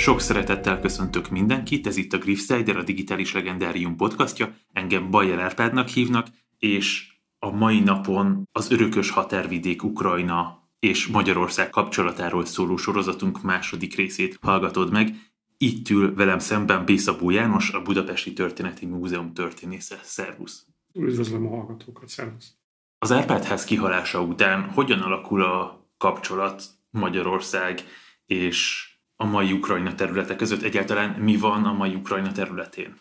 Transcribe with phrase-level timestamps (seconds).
[0.00, 4.54] Sok szeretettel köszöntök mindenkit, ez itt a Griffsider, a Digitális Legendárium podcastja.
[4.72, 6.26] Engem Bajer Árpádnak hívnak,
[6.58, 14.38] és a mai napon az örökös határvidék Ukrajna és Magyarország kapcsolatáról szóló sorozatunk második részét
[14.42, 15.14] hallgatod meg.
[15.56, 20.00] Itt ül velem szemben Bészabó János, a Budapesti Történeti Múzeum történésze.
[20.02, 20.66] Szervusz!
[20.92, 22.54] Üdvözlöm a hallgatókat, szervusz!
[22.98, 27.84] Az Árpádház kihalása után hogyan alakul a kapcsolat Magyarország
[28.26, 28.89] és
[29.20, 30.62] a mai Ukrajna területe között?
[30.62, 33.00] Egyáltalán mi van a mai Ukrajna területén?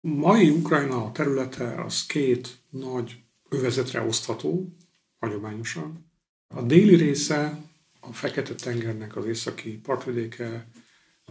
[0.00, 4.76] Mai Ukrajna területe az két nagy övezetre osztható,
[5.18, 6.10] hagyományosan.
[6.48, 7.58] A déli része
[8.00, 10.68] a Fekete-tengernek az északi partvidéke,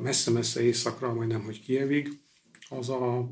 [0.01, 2.09] messze-messze északra, majdnem, hogy Kievig,
[2.69, 3.29] az a,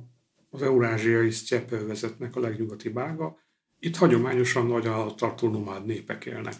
[0.50, 3.38] az eurázsiai sztyepe övezetnek a legnyugati bága.
[3.80, 6.56] Itt hagyományosan nagy állattartó nomád népek élnek.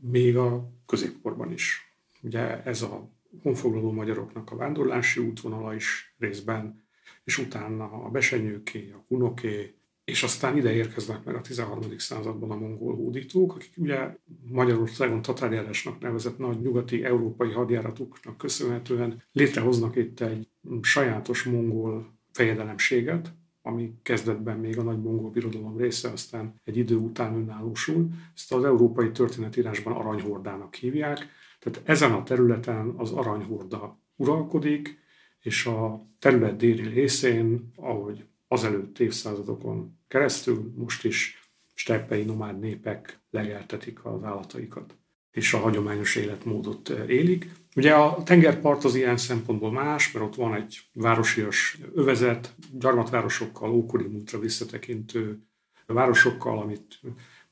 [0.00, 1.87] Még a középkorban is.
[2.22, 3.10] Ugye ez a
[3.42, 6.86] honfoglaló magyaroknak a vándorlási útvonala is részben,
[7.24, 11.98] és utána a besenyőké, a hunoké, és aztán ide érkeznek meg a 13.
[11.98, 19.96] században a mongol hódítók, akik ugye Magyarországon tatárjárásnak nevezett nagy nyugati európai hadjáratuknak köszönhetően létrehoznak
[19.96, 20.48] itt egy
[20.80, 27.34] sajátos mongol fejedelemséget, ami kezdetben még a nagy mongol birodalom része, aztán egy idő után
[27.34, 28.08] önállósul.
[28.34, 31.28] Ezt az európai történetírásban aranyhordának hívják,
[31.58, 34.98] tehát ezen a területen az aranyhorda uralkodik,
[35.40, 41.42] és a terület déli részén, ahogy azelőtt évszázadokon keresztül, most is
[41.74, 44.96] steppei nomád népek legeltetik az állataikat,
[45.30, 47.50] és a hagyományos életmódot élik.
[47.76, 54.06] Ugye a tengerpart az ilyen szempontból más, mert ott van egy városias övezet, gyarmatvárosokkal, ókori
[54.06, 55.42] múltra visszatekintő
[55.86, 57.00] városokkal, amit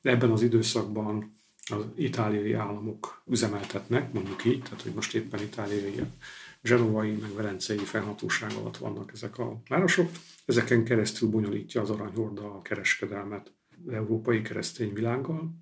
[0.01, 1.35] ebben az időszakban
[1.71, 6.01] az itáliai államok üzemeltetnek, mondjuk így, tehát hogy most éppen itáliai,
[6.63, 10.09] zsenovai, meg velencei fennhatóság alatt vannak ezek a városok.
[10.45, 13.53] Ezeken keresztül bonyolítja az aranyhorda a kereskedelmet
[13.85, 15.55] az európai keresztény világgal,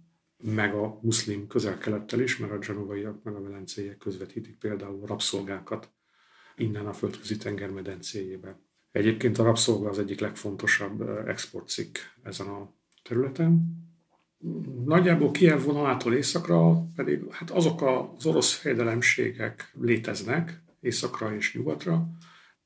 [0.44, 5.90] meg a muszlim közel-kelettel is, mert a genovaiak meg a velenceiek közvetítik például a rabszolgákat
[6.56, 8.60] innen a földközi tenger medencéjébe.
[8.92, 12.74] Egyébként a rabszolga az egyik legfontosabb eh, exportcikk ezen a
[13.04, 13.84] területen,
[14.86, 22.10] Nagyjából Kiev vonalától északra pedig hát azok az orosz fejdelemségek léteznek, északra és nyugatra,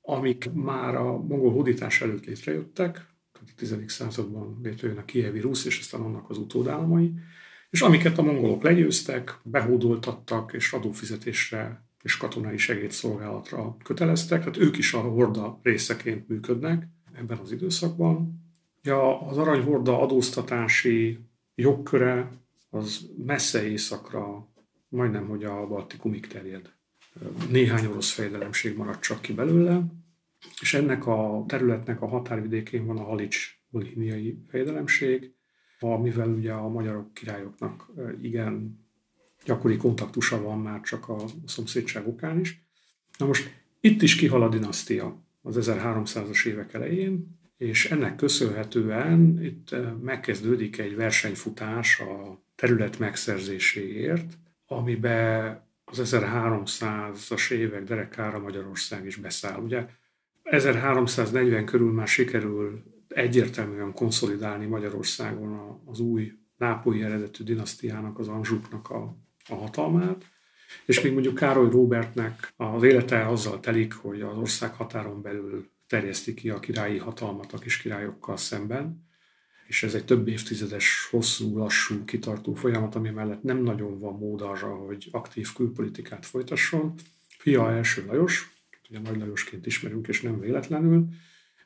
[0.01, 2.91] amik már a mongol hódítás előtt létrejöttek,
[3.31, 3.75] tehát a 10.
[3.87, 7.13] században létrejön a kievi rusz, és aztán annak az utódállamai,
[7.69, 14.93] és amiket a mongolok legyőztek, behódoltattak, és adófizetésre és katonai segédszolgálatra köteleztek, tehát ők is
[14.93, 18.43] a horda részeként működnek ebben az időszakban.
[18.83, 21.28] Ja, az aranyhorda adóztatási
[21.59, 22.29] jogköre
[22.69, 24.47] az messze északra,
[24.89, 26.73] majdnem, hogy a Baltikumig terjed.
[27.49, 29.83] Néhány orosz fejdelemség maradt csak ki belőle,
[30.61, 35.33] és ennek a területnek a határvidékén van a Halics volhiniai fejdelemség,
[35.79, 38.79] amivel ugye a magyarok királyoknak igen
[39.45, 42.63] gyakori kontaktusa van már csak a szomszédság okán is.
[43.17, 49.71] Na most itt is kihal a dinasztia az 1300-as évek elején, és ennek köszönhetően itt
[49.71, 59.59] eh, megkezdődik egy versenyfutás a terület megszerzéséért, amiben az 1300-as évek derekára Magyarország is beszáll.
[59.59, 59.85] Ugye
[60.43, 69.17] 1340 körül már sikerül egyértelműen konszolidálni Magyarországon az új nápolyi eredetű dinasztiának, az Anzsuknak a,
[69.47, 70.25] a hatalmát,
[70.85, 76.33] és még mondjuk Károly Róbertnek az élete azzal telik, hogy az ország határon belül terjeszti
[76.33, 79.07] ki a királyi hatalmat a kis királyokkal szemben,
[79.67, 84.41] és ez egy több évtizedes, hosszú, lassú, kitartó folyamat, ami mellett nem nagyon van mód
[84.41, 86.93] arra, hogy aktív külpolitikát folytasson.
[87.37, 88.53] Fia első Lajos,
[88.89, 91.07] ugye Nagy Lajosként ismerünk, és nem véletlenül,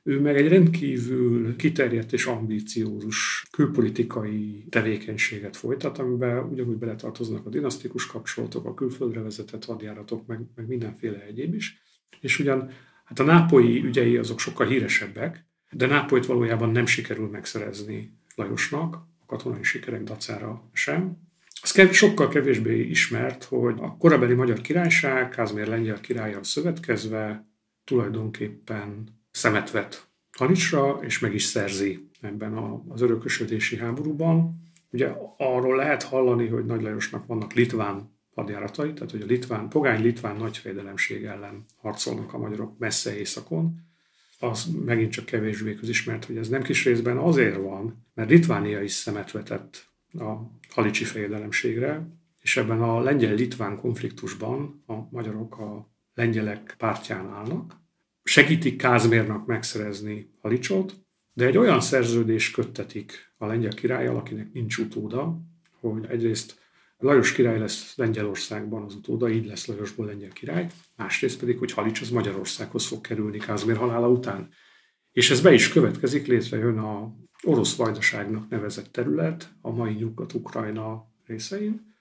[0.04, 8.08] ő meg egy rendkívül kiterjedt és ambíciózus külpolitikai tevékenységet folytat, amiben ugyanúgy beletartoznak a dinasztikus
[8.08, 11.82] kapcsolatok, a külföldre vezetett hadjáratok, meg, meg mindenféle egyéb is.
[12.22, 12.70] És ugyan
[13.14, 19.26] Hát a nápolyi ügyei azok sokkal híresebbek, de Nápolyt valójában nem sikerül megszerezni Lajosnak, a
[19.26, 21.18] katonai sikerek dacára sem.
[21.62, 27.48] Az kev- sokkal kevésbé ismert, hogy a korabeli magyar királyság, Kázmér lengyel királlyal szövetkezve
[27.84, 30.08] tulajdonképpen szemet vet
[30.38, 32.54] Halicsra, és meg is szerzi ebben
[32.88, 34.62] az örökösödési háborúban.
[34.92, 40.02] Ugye arról lehet hallani, hogy Nagy Lajosnak vannak litván hadjáratai, tehát hogy a litván, pogány
[40.02, 43.82] litván nagyfejdelemség ellen harcolnak a magyarok messze északon,
[44.40, 48.92] az megint csak kevésbé közismert, hogy ez nem kis részben azért van, mert Litvánia is
[48.92, 50.34] szemet vetett a
[50.70, 52.08] halicsi fejedelemségre,
[52.42, 57.82] és ebben a lengyel-litván konfliktusban a magyarok a lengyelek pártján állnak,
[58.24, 60.96] segítik Kázmérnak megszerezni Halicsot,
[61.34, 65.42] de egy olyan szerződés köttetik a lengyel királyjal, akinek nincs utóda,
[65.80, 66.63] hogy egyrészt
[66.98, 72.02] Lajos király lesz Lengyelországban az utóda, így lesz Lajosból lengyel király, másrészt pedig, hogy Halics
[72.02, 74.50] az Magyarországhoz fog kerülni Kázmér halála után.
[75.12, 81.96] És ez be is következik, létrejön a orosz vajdaságnak nevezett terület, a mai Nyugat-Ukrajna részein,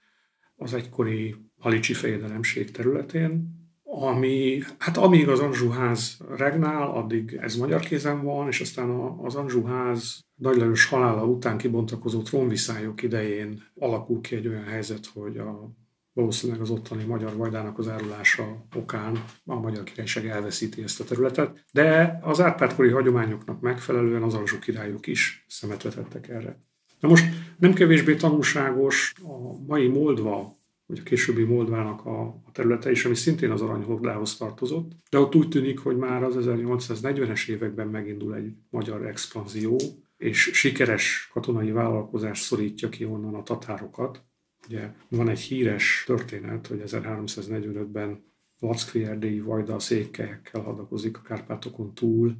[0.55, 3.62] az egykori Halicsi fejedelemség területén,
[4.01, 8.89] ami, hát amíg az Anzsúház regnál, addig ez magyar kézen van, és aztán
[9.23, 15.37] az Anzsúház Nagy Lajos halála után kibontakozó trónviszályok idején alakul ki egy olyan helyzet, hogy
[15.37, 15.71] a,
[16.13, 21.65] valószínűleg az ottani magyar vajdának az árulása okán a magyar királyság elveszíti ezt a területet,
[21.71, 26.61] de az árpádkori hagyományoknak megfelelően az Anzsú királyok is szemet vetettek erre.
[26.99, 27.25] Na most
[27.57, 33.15] nem kevésbé tanulságos a mai Moldva vagy a későbbi Moldvának a, a területe is, ami
[33.15, 34.91] szintén az aranyhordához tartozott.
[35.09, 39.79] De ott úgy tűnik, hogy már az 1840-es években megindul egy magyar expanzió,
[40.17, 44.23] és sikeres katonai vállalkozás szorítja ki onnan a tatárokat.
[44.67, 51.93] Ugye van egy híres történet, hogy 1345-ben Lackvi erdélyi vajda a székelyekkel hadakozik a Kárpátokon
[51.93, 52.37] túl,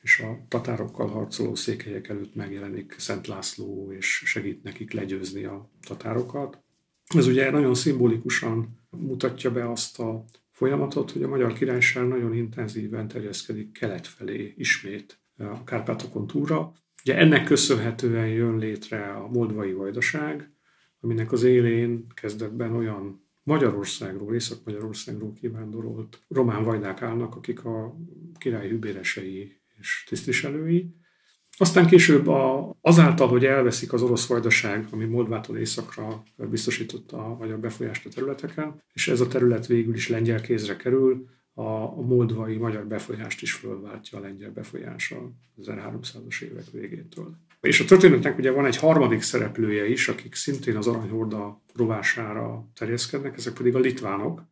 [0.00, 6.63] és a tatárokkal harcoló székelyek előtt megjelenik Szent László, és segít nekik legyőzni a tatárokat.
[7.14, 13.08] Ez ugye nagyon szimbolikusan mutatja be azt a folyamatot, hogy a Magyar Királyság nagyon intenzíven
[13.08, 16.72] terjeszkedik kelet felé ismét a Kárpátokon túlra.
[17.04, 20.52] Ugye ennek köszönhetően jön létre a Moldvai Vajdaság,
[21.00, 27.96] aminek az élén kezdetben olyan Magyarországról, Észak-Magyarországról kivándorolt román vajdák állnak, akik a
[28.38, 30.94] király hűbéresei és tisztviselői,
[31.56, 37.58] aztán később a, azáltal, hogy elveszik az orosz vajdaság, ami Moldvától északra biztosította a magyar
[37.58, 42.56] befolyást a területeken, és ez a terület végül is lengyel kézre kerül, a, a moldvai
[42.56, 47.36] magyar befolyást is fölváltja a lengyel befolyása 1300-as évek végétől.
[47.60, 53.36] És a történetnek ugye van egy harmadik szereplője is, akik szintén az aranyhorda rovására terjeszkednek,
[53.36, 54.42] ezek pedig a litvánok,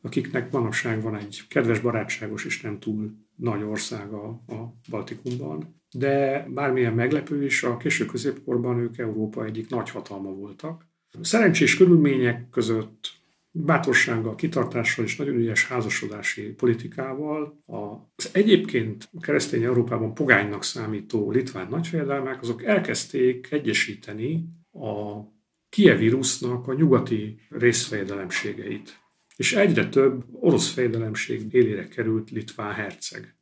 [0.00, 6.94] akiknek manapság van egy kedves, barátságos és nem túl nagy országa a Baltikumban, de bármilyen
[6.94, 10.86] meglepő is, a késő középkorban ők Európa egyik nagy hatalma voltak.
[11.20, 13.18] Szerencsés körülmények között
[13.50, 22.42] bátorsággal, kitartással és nagyon ügyes házasodási politikával az egyébként keresztény Európában pogánynak számító litván nagyfejedelmek,
[22.42, 25.20] azok elkezdték egyesíteni a
[25.68, 29.06] kievi rusznak a nyugati részfejedelemségeit.
[29.38, 33.36] És egyre több orosz fejedelemség élére került litván herceg.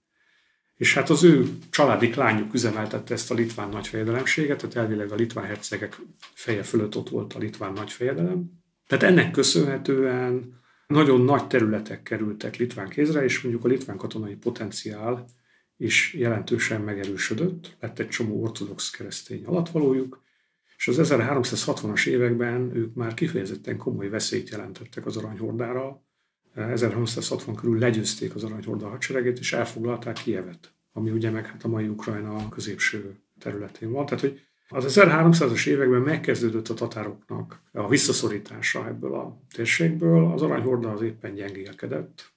[0.75, 5.45] És hát az ő családi lányuk üzemeltette ezt a litván nagyfejedelemséget, tehát elvileg a litván
[5.45, 5.97] hercegek
[6.35, 8.51] feje fölött ott volt a litván nagyfejedelem.
[8.87, 15.25] Tehát ennek köszönhetően nagyon nagy területek kerültek litván kézre, és mondjuk a litván katonai potenciál
[15.77, 20.25] is jelentősen megerősödött, lett egy csomó ortodox keresztény alatvalójuk,
[20.77, 26.05] és az 1360-as években ők már kifejezetten komoly veszélyt jelentettek az aranyhordára,
[26.55, 31.89] 1360 körül legyőzték az aranyhorda hadseregét, és elfoglalták Kievet, ami ugye meg hát a mai
[31.89, 34.07] Ukrajna középső területén van.
[34.07, 40.93] Tehát, hogy az 1300-as években megkezdődött a tatároknak a visszaszorítása ebből a térségből, az aranyhorda
[40.93, 42.33] az éppen gyengélkedett.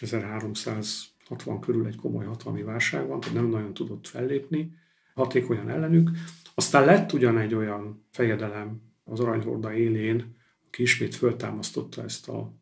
[0.00, 4.72] 1360 körül egy komoly hatalmi válság van, tehát nem nagyon tudott fellépni
[5.14, 6.10] hatékonyan ellenük.
[6.54, 12.52] Aztán lett ugyan egy olyan fejedelem az aranyhorda élén, aki ismét föltámasztotta ezt a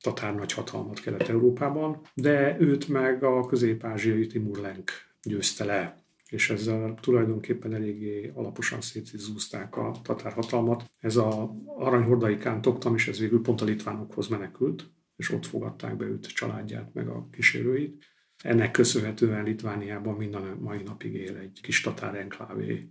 [0.00, 4.90] tatár nagyhatalmat Kelet-Európában, de őt meg a közép-ázsiai Timur Lenk
[5.22, 10.84] győzte le, és ezzel tulajdonképpen eléggé alaposan szétszúzták a tatár hatalmat.
[11.00, 12.62] Ez a aranyhordai kán
[12.94, 17.28] és ez végül pont a litvánokhoz menekült, és ott fogadták be őt, családját, meg a
[17.32, 18.04] kísérőit.
[18.42, 22.88] Ennek köszönhetően Litvániában minden mai napig él egy kis tatár enklávé,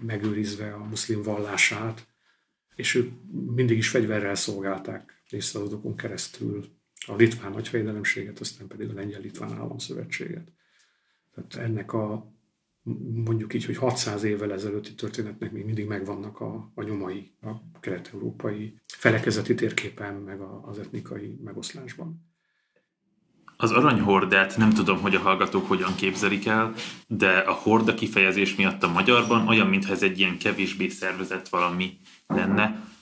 [0.00, 2.06] megőrizve a muszlim vallását,
[2.74, 3.12] és ők
[3.54, 6.64] mindig is fegyverrel szolgálták évszázadokon keresztül
[7.06, 10.52] a litván nagyfejedelemséget, aztán pedig a lengyel-litván államszövetséget.
[11.34, 12.34] Tehát ennek a
[13.24, 18.80] mondjuk így, hogy 600 évvel ezelőtti történetnek még mindig megvannak a, a nyomai a kelet-európai
[18.86, 22.34] felekezeti térképen, meg a, az etnikai megoszlásban.
[23.56, 26.72] Az aranyhordát nem tudom, hogy a hallgatók hogyan képzelik el,
[27.06, 31.98] de a horda kifejezés miatt a magyarban olyan, mintha ez egy ilyen kevésbé szervezett valami
[32.26, 32.94] lenne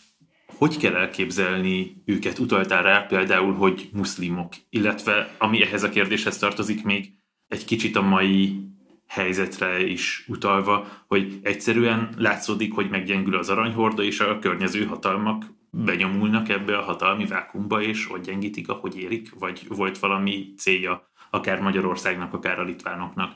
[0.56, 2.38] hogy kell elképzelni őket?
[2.38, 7.12] Utaltál rá például, hogy muszlimok, illetve ami ehhez a kérdéshez tartozik még
[7.48, 8.60] egy kicsit a mai
[9.06, 15.44] helyzetre is utalva, hogy egyszerűen látszódik, hogy meggyengül az aranyhorda, és a környező hatalmak
[15.84, 19.34] benyomulnak ebbe a hatalmi vákumba, és ott gyengítik, ahogy érik?
[19.38, 23.32] Vagy volt valami célja akár Magyarországnak, akár a litvánoknak,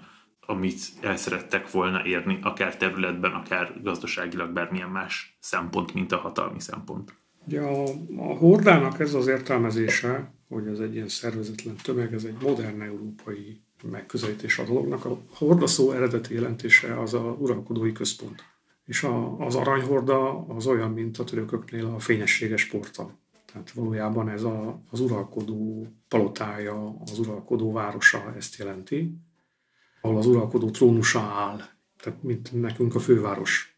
[0.47, 6.61] amit el szerettek volna érni, akár területben, akár gazdaságilag, bármilyen más szempont, mint a hatalmi
[6.61, 7.15] szempont?
[7.47, 7.83] Ugye a,
[8.17, 13.61] a hordának ez az értelmezése, hogy ez egy ilyen szervezetlen tömeg, ez egy modern európai
[13.91, 15.05] megközelítés a dolognak.
[15.05, 18.45] A horda szó eredeti jelentése az a uralkodói központ.
[18.89, 23.11] És a, az aranyhorda az olyan, mint a törököknél a fényességes porta.
[23.53, 29.15] Tehát valójában ez a, az uralkodó palotája, az uralkodó városa ezt jelenti,
[30.01, 31.61] ahol az uralkodó trónusa áll,
[32.03, 33.78] tehát mint nekünk a főváros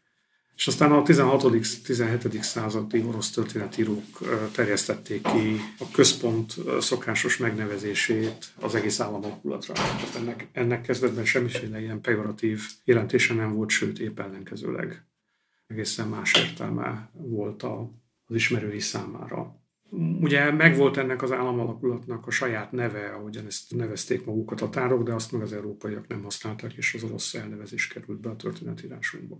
[0.61, 2.41] és aztán a 16.-17.
[2.41, 4.19] századi orosz történetírók
[4.51, 9.73] terjesztették ki a központ szokásos megnevezését az egész államalakulatra.
[9.73, 15.05] Tehát ennek, ennek kezdetben semmiféle ilyen pejoratív jelentése nem volt, sőt épp ellenkezőleg
[15.67, 17.91] egészen más értelme volt a,
[18.25, 19.55] az ismerői számára.
[20.19, 25.13] Ugye megvolt ennek az államalakulatnak a saját neve, ahogyan ezt nevezték magukat a tatárok, de
[25.13, 29.37] azt meg az európaiak nem használták, és az orosz elnevezés került be a történetírásunkba.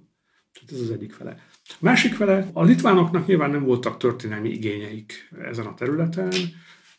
[0.53, 1.38] Tehát ez az egyik fele.
[1.65, 6.31] A másik fele, a litvánoknak nyilván nem voltak történelmi igényeik ezen a területen,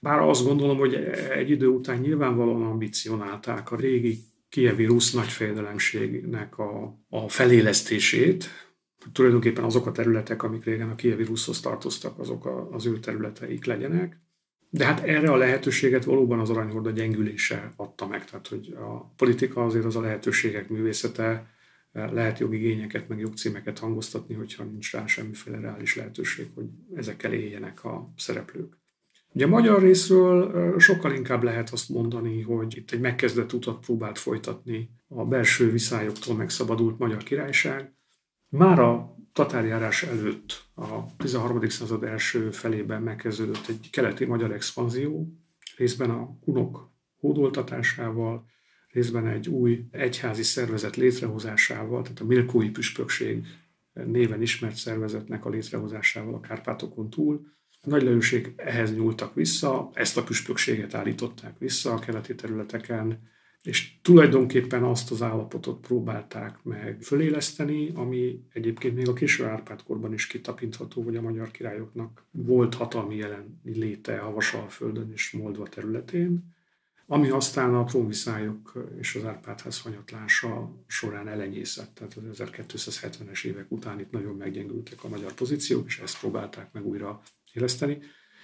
[0.01, 0.95] bár azt gondolom, hogy
[1.35, 4.19] egy idő után nyilvánvalóan ambicionálták a régi
[4.49, 8.49] kievi rusz nagyfejedelemségnek a, a felélesztését,
[9.13, 13.65] tulajdonképpen azok a területek, amik régen a kievi ruszhoz tartoztak, azok a, az ő területeik
[13.65, 14.21] legyenek.
[14.71, 19.65] De hát erre a lehetőséget valóban az aranyhorda gyengülése adta meg, tehát hogy a politika
[19.65, 21.47] azért az a lehetőségek művészete,
[21.93, 28.13] lehet jogigényeket, meg jogcímeket hangoztatni, hogyha nincs rá semmiféle reális lehetőség, hogy ezekkel éljenek a
[28.17, 28.81] szereplők.
[29.35, 34.19] Ugye a magyar részről sokkal inkább lehet azt mondani, hogy itt egy megkezdett utat próbált
[34.19, 37.95] folytatni a belső viszályoktól megszabadult Magyar Királyság.
[38.49, 41.69] Már a tatárjárás előtt, a 13.
[41.69, 45.33] század első felében megkezdődött egy keleti magyar expanzió,
[45.77, 48.45] részben a kunok hódoltatásával,
[48.93, 53.47] részben egy új egyházi szervezet létrehozásával, tehát a Milkói Püspökség
[53.93, 57.47] néven ismert szervezetnek a létrehozásával a Kárpátokon túl.
[57.83, 63.31] A nagy lelőség ehhez nyúltak vissza, ezt a püspökséget állították vissza a keleti területeken,
[63.63, 70.27] és tulajdonképpen azt az állapotot próbálták meg föléleszteni, ami egyébként még a késő Árpád-korban is
[70.27, 76.55] kitapintható, hogy a magyar királyoknak volt hatalmi jelen léte Havasalföldön és Moldva területén,
[77.07, 81.95] ami aztán a trónviszályok és az Árpádház hanyatlása során elenyészett.
[81.95, 86.87] Tehát az 1270-es évek után itt nagyon meggyengültek a magyar pozíciók, és ezt próbálták meg
[86.87, 87.21] újra
[87.53, 87.99] éleszteni.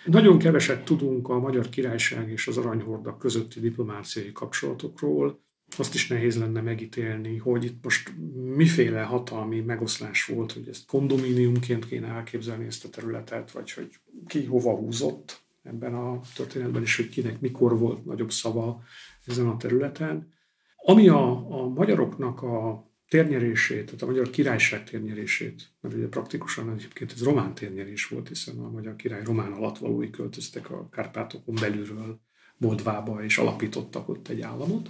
[0.05, 5.47] Nagyon keveset tudunk a Magyar Királyság és az Aranyhorda közötti diplomáciai kapcsolatokról.
[5.77, 8.13] Azt is nehéz lenne megítélni, hogy itt most
[8.57, 13.91] miféle hatalmi megoszlás volt, hogy ezt kondomíniumként kéne elképzelni ezt a területet, vagy hogy
[14.27, 18.83] ki hova húzott ebben a történetben is, hogy kinek mikor volt nagyobb szava
[19.27, 20.33] ezen a területen.
[20.77, 27.13] Ami a, a magyaroknak a térnyerését, tehát a magyar királyság térnyerését, mert ugye praktikusan egyébként
[27.13, 32.21] ez román térnyerés volt, hiszen a magyar király román alattvalói költöztek a Kárpátokon belülről
[32.57, 34.89] Moldvába, és alapítottak ott egy államot.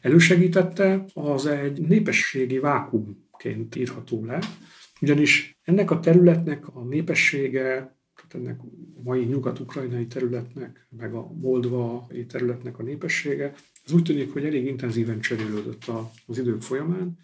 [0.00, 4.38] Elősegítette, az egy népességi vákumként írható le,
[5.00, 8.60] ugyanis ennek a területnek a népessége tehát ennek
[9.02, 13.54] mai nyugat-ukrajnai területnek, meg a moldvai területnek a népessége,
[13.84, 15.84] az úgy tűnik, hogy elég intenzíven cserélődött
[16.26, 17.18] az idők folyamán,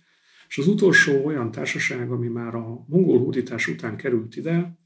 [0.49, 4.81] és az utolsó olyan társaság, ami már a mongol hódítás után került ide,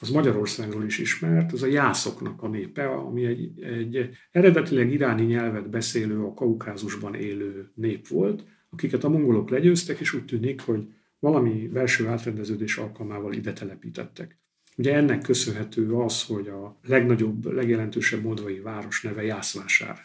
[0.00, 5.70] az Magyarországról is ismert, az a jászoknak a népe, ami egy, egy eredetileg iráni nyelvet
[5.70, 11.68] beszélő, a Kaukázusban élő nép volt, akiket a mongolok legyőztek, és úgy tűnik, hogy valami
[11.68, 14.41] belső átrendeződés alkalmával ide telepítettek.
[14.82, 19.96] Ugye ennek köszönhető az, hogy a legnagyobb, legjelentősebb moldvai város neve Jászvásár,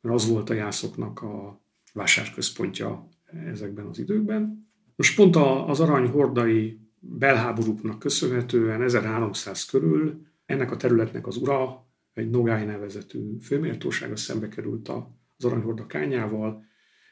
[0.00, 3.08] mert az volt a jászoknak a vásárközpontja
[3.50, 4.68] ezekben az időkben.
[4.96, 12.64] Most pont az aranyhordai belháborúknak köszönhetően 1300 körül ennek a területnek az ura, egy Nogály
[12.64, 16.64] nevezetű főmértósága szembe került az aranyhorda kányával,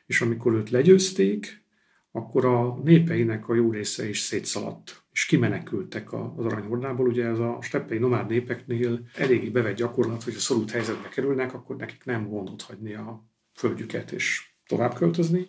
[0.07, 1.65] és amikor őt legyőzték,
[2.13, 7.07] akkor a népeinek a jó része is szétszaladt és kimenekültek az aranyhordából.
[7.07, 11.77] Ugye ez a steppei nomád népeknél eléggé bevett gyakorlat, hogy a szorult helyzetbe kerülnek, akkor
[11.77, 13.25] nekik nem gondot hagyni a
[13.55, 15.49] földjüket és tovább költözni.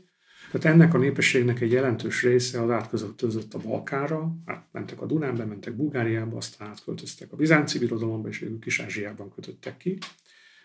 [0.51, 5.75] Tehát ennek a népességnek egy jelentős része az átközött a Balkára, átmentek a Dunán, bementek
[5.75, 9.98] Bulgáriába, aztán átköltöztek a Bizánci Birodalomba, és végül Kis-Ázsiában kötöttek ki.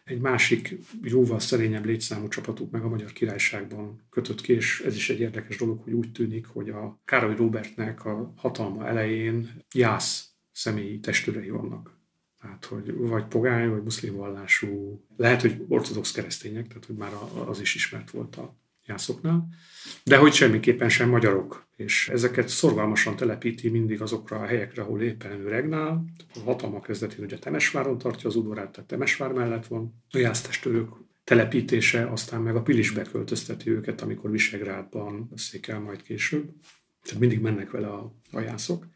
[0.07, 5.11] Egy másik jóval szerényebb létszámú csapatuk meg a Magyar Királyságban kötött ki, és ez is
[5.11, 11.01] egy érdekes dolog, hogy úgy tűnik, hogy a Károly Robertnek a hatalma elején Jász személyi
[11.01, 11.99] testőrei vannak.
[12.41, 17.13] Tehát, hogy vagy pogány, vagy muszlim vallású, lehet, hogy ortodox keresztények, tehát hogy már
[17.47, 19.49] az is ismert volt a jászoknál,
[20.05, 21.67] de hogy semmiképpen sem magyarok.
[21.77, 26.05] És ezeket szorgalmasan telepíti mindig azokra a helyekre, ahol éppen ő regnál.
[26.35, 30.05] A hatalma kezdetén ugye Temesváron tartja az udvarát, tehát Temesvár mellett van.
[30.11, 30.89] A jásztestőrök
[31.25, 36.51] telepítése, aztán meg a Pilisbe költözteti őket, amikor Visegrádban székel majd később.
[37.03, 38.87] Tehát mindig mennek vele a, a jászok.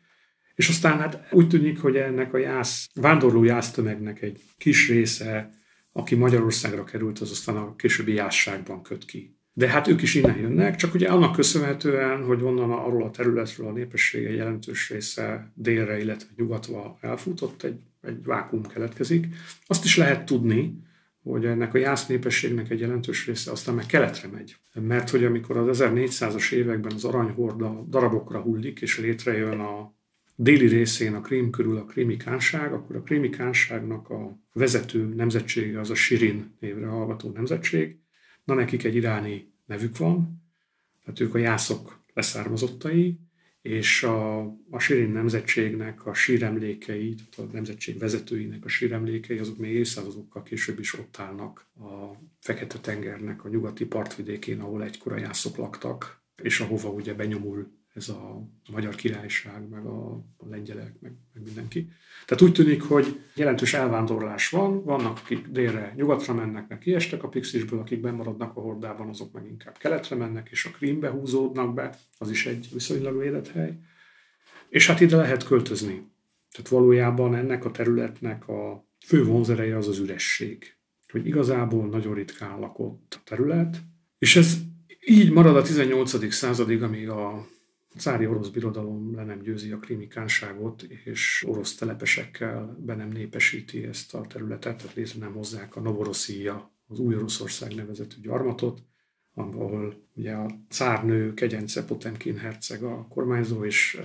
[0.54, 5.50] És aztán hát úgy tűnik, hogy ennek a jász, vándorló jásztömegnek egy kis része,
[5.92, 9.39] aki Magyarországra került, az aztán a későbbi jászságban köt ki.
[9.61, 13.67] De hát ők is innen jönnek, csak ugye annak köszönhetően, hogy onnan arról a területről
[13.67, 19.26] a népesség egy jelentős része délre, illetve nyugatra elfutott, egy, egy vákum keletkezik.
[19.67, 20.79] Azt is lehet tudni,
[21.23, 24.57] hogy ennek a jász népességnek egy jelentős része aztán meg keletre megy.
[24.75, 29.95] Mert hogy amikor az 1400-as években az aranyhorda darabokra hullik, és létrejön a
[30.35, 35.81] déli részén a Krím körül a krími kánság, akkor a krími kánságnak a vezető nemzetsége
[35.81, 37.99] az a Sirin névre hallgató nemzetség.
[38.45, 40.43] Na nekik egy iráni nevük van,
[41.05, 43.19] tehát ők a jászok leszármazottai,
[43.62, 49.73] és a, a Sirin nemzetségnek a síremlékei, tehát a nemzetség vezetőinek a síremlékei, azok még
[49.73, 56.23] évszázadokkal később is ott állnak a Fekete-tengernek a nyugati partvidékén, ahol egykor a jászok laktak,
[56.43, 61.88] és ahova ugye benyomul ez a magyar királyság, meg a, lengyelek, meg, meg mindenki.
[62.26, 67.28] Tehát úgy tűnik, hogy jelentős elvándorlás van, vannak, akik délre, nyugatra mennek, meg kiestek a
[67.28, 71.99] Pixisből, akik bemaradnak a hordában, azok meg inkább keletre mennek, és a Krímbe húzódnak be,
[72.18, 73.78] az is egy viszonylag védett hely.
[74.68, 76.09] És hát ide lehet költözni.
[76.50, 80.75] Tehát valójában ennek a területnek a fő vonzereje az az üresség.
[81.12, 83.80] Hogy igazából nagyon ritkán lakott terület,
[84.18, 84.56] és ez
[85.06, 86.32] így marad a 18.
[86.32, 87.47] századig, amíg a
[87.97, 94.14] cári orosz birodalom le nem győzi a krimikánságot, és orosz telepesekkel be nem népesíti ezt
[94.14, 98.82] a területet, tehát létre nem hozzák a Novorosszia, az új Oroszország nevezetű gyarmatot,
[99.34, 104.00] ahol ugye a cárnő Kegyence Potemkin herceg a kormányzó, és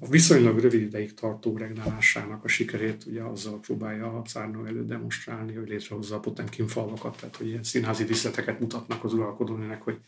[0.00, 5.54] a viszonylag rövid ideig tartó regnálásának a sikerét ugye azzal próbálja a cárnő elő demonstrálni,
[5.54, 9.98] hogy létrehozza a Potemkin falvakat, tehát hogy ilyen színházi díszleteket mutatnak az uralkodónének, hogy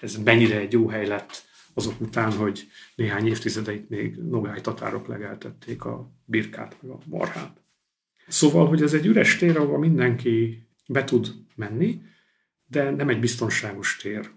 [0.00, 5.84] ez mennyire egy jó hely lett azok után, hogy néhány évtizedeit még nogály tatárok legeltették
[5.84, 7.62] a birkát, meg a marhát.
[8.28, 12.02] Szóval, hogy ez egy üres tér, ahol mindenki be tud menni,
[12.66, 14.30] de nem egy biztonságos tér.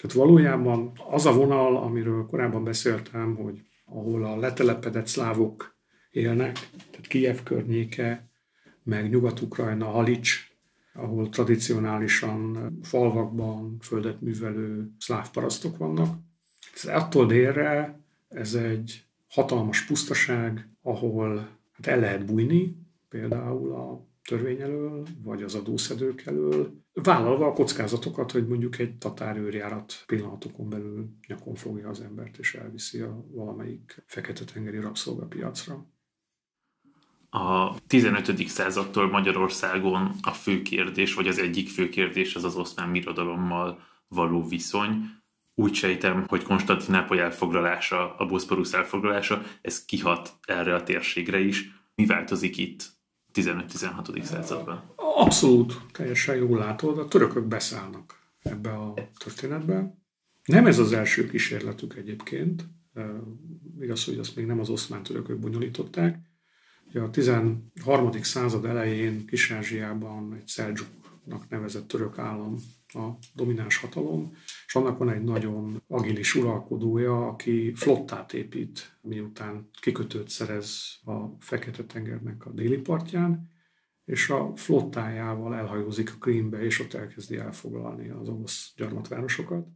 [0.00, 5.78] Tehát valójában az a vonal, amiről korábban beszéltem, hogy ahol a letelepedett szlávok
[6.10, 6.52] élnek,
[6.90, 8.30] tehát Kijev környéke,
[8.82, 10.50] meg Nyugat-Ukrajna, Halics,
[10.92, 16.18] ahol tradicionálisan falvakban földet művelő szláv parasztok vannak,
[16.74, 21.36] ez attól délre ez egy hatalmas pusztaság, ahol
[21.72, 22.76] hát el lehet bújni,
[23.08, 30.02] például a törvény elől, vagy az adószedők elől, vállalva a kockázatokat, hogy mondjuk egy tatárőrjárat
[30.06, 35.86] pillanatokon belül nyakon fogja az embert, és elviszi a valamelyik fekete-tengeri rabszolgapiacra.
[37.30, 38.48] A 15.
[38.48, 44.48] századtól Magyarországon a fő kérdés, vagy az egyik fő kérdés az az oszmán birodalommal való
[44.48, 45.19] viszony
[45.54, 51.70] úgy sejtem, hogy Konstantinápoly elfoglalása, a Boszporusz elfoglalása, ez kihat erre a térségre is.
[51.94, 52.88] Mi változik itt
[53.34, 54.22] 15-16.
[54.22, 54.92] században?
[54.96, 59.98] Abszolút, teljesen jól látod, a törökök beszállnak ebbe a történetbe.
[60.44, 62.68] Nem ez az első kísérletük egyébként,
[63.80, 66.18] igaz, hogy azt még nem az oszmán törökök bonyolították.
[66.94, 68.12] A 13.
[68.22, 72.56] század elején Kis-Ázsiában egy Szeldzsuknak nevezett török állam
[72.92, 74.32] a domináns hatalom,
[74.66, 82.46] és annak van egy nagyon agilis uralkodója, aki flottát épít, miután kikötőt szerez a Fekete-tengernek
[82.46, 83.48] a déli partján,
[84.04, 89.66] és a flottájával elhajózik a Krímbe, és ott elkezdi elfoglalni az orosz gyarmatvárosokat.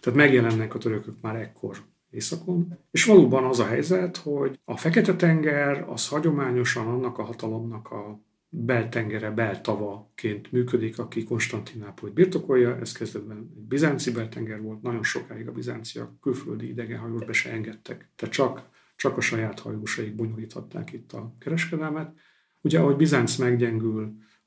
[0.00, 1.76] Tehát megjelennek a törökök már ekkor
[2.10, 2.78] északon.
[2.90, 8.20] És valóban az a helyzet, hogy a Fekete-tenger az hagyományosan annak a hatalomnak a
[8.52, 12.78] beltengere, beltavaként működik, aki Konstantinápolyt birtokolja.
[12.80, 18.08] Ez kezdetben egy bizánci beltenger volt, nagyon sokáig a bizánciak külföldi idegenhajót be se engedtek.
[18.16, 22.12] Tehát csak, csak a saját hajósaik bonyolíthatták itt a kereskedelmet.
[22.60, 24.02] Ugye, ahogy Bizánc meggyengül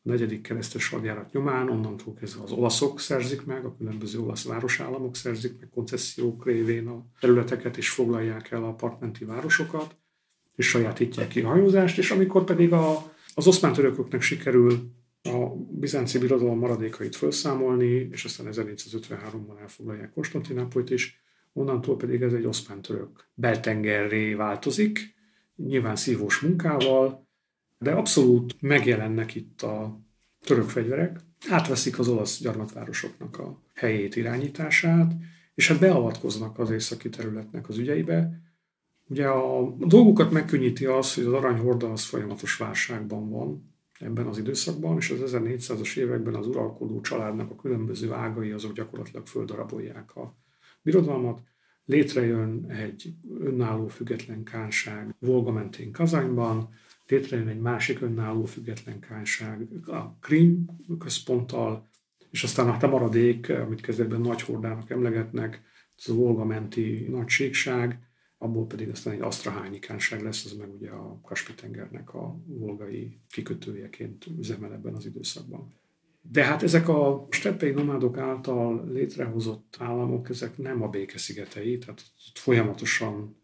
[0.05, 5.15] a negyedik keresztes hadjárat nyomán, onnantól kezdve az olaszok szerzik meg, a különböző olasz városállamok
[5.15, 9.95] szerzik meg koncesziók révén a területeket, és foglalják el a partmenti városokat,
[10.55, 14.91] és sajátítják ki a hajózást, és amikor pedig a az oszmán törököknek sikerül
[15.23, 21.21] a bizánci birodalom maradékait felszámolni, és aztán 1453-ban elfoglalják Konstantinápolyt is,
[21.53, 25.15] onnantól pedig ez egy oszmán török beltengerré változik,
[25.55, 27.27] nyilván szívós munkával,
[27.77, 29.99] de abszolút megjelennek itt a
[30.39, 31.19] török fegyverek,
[31.49, 35.13] átveszik az olasz gyarmatvárosoknak a helyét, irányítását,
[35.55, 38.41] és hát beavatkoznak az északi területnek az ügyeibe.
[39.07, 44.97] Ugye a dolgokat megkönnyíti az, hogy az aranyhorda az folyamatos válságban van ebben az időszakban,
[44.97, 50.35] és az 1400-as években az uralkodó családnak a különböző ágai azok gyakorlatilag földarabolják a
[50.81, 51.41] birodalmat.
[51.85, 56.69] Létrejön egy önálló független kánság Volga mentén Kazányban,
[57.07, 60.65] létrejön egy másik önálló független kánság a Krim
[60.99, 61.87] központtal,
[62.29, 65.61] és aztán a maradék, amit kezdetben nagy hordának emlegetnek,
[65.97, 67.99] ez a Volga menti nagységság,
[68.43, 74.25] abból pedig aztán egy asztrahányi kánság lesz, az meg ugye a Kaspi-tengernek a volgai kikötőjeként
[74.37, 75.73] üzemel ebben az időszakban.
[76.31, 82.37] De hát ezek a steppei nomádok által létrehozott államok, ezek nem a békeszigetei, tehát ott
[82.37, 83.35] folyamatosan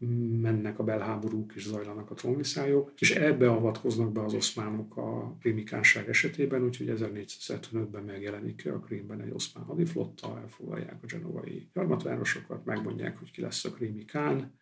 [0.41, 6.09] mennek a belháborúk és zajlanak a trónviszályok, és ebbe avatkoznak be az oszmánok a krimikánság
[6.09, 13.31] esetében, úgyhogy 1475-ben megjelenik a Krímben egy oszmán hadiflotta, elfoglalják a genovai gyarmatvárosokat, megmondják, hogy
[13.31, 14.58] ki lesz a krimikán,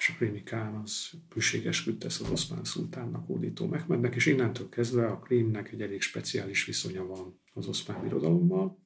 [0.00, 5.06] és a krími kán az bűséges tesz az oszmán szultánnak, hódító Mehmednek, és innentől kezdve
[5.06, 8.78] a krímnek egy elég speciális viszonya van az oszmán birodalommal.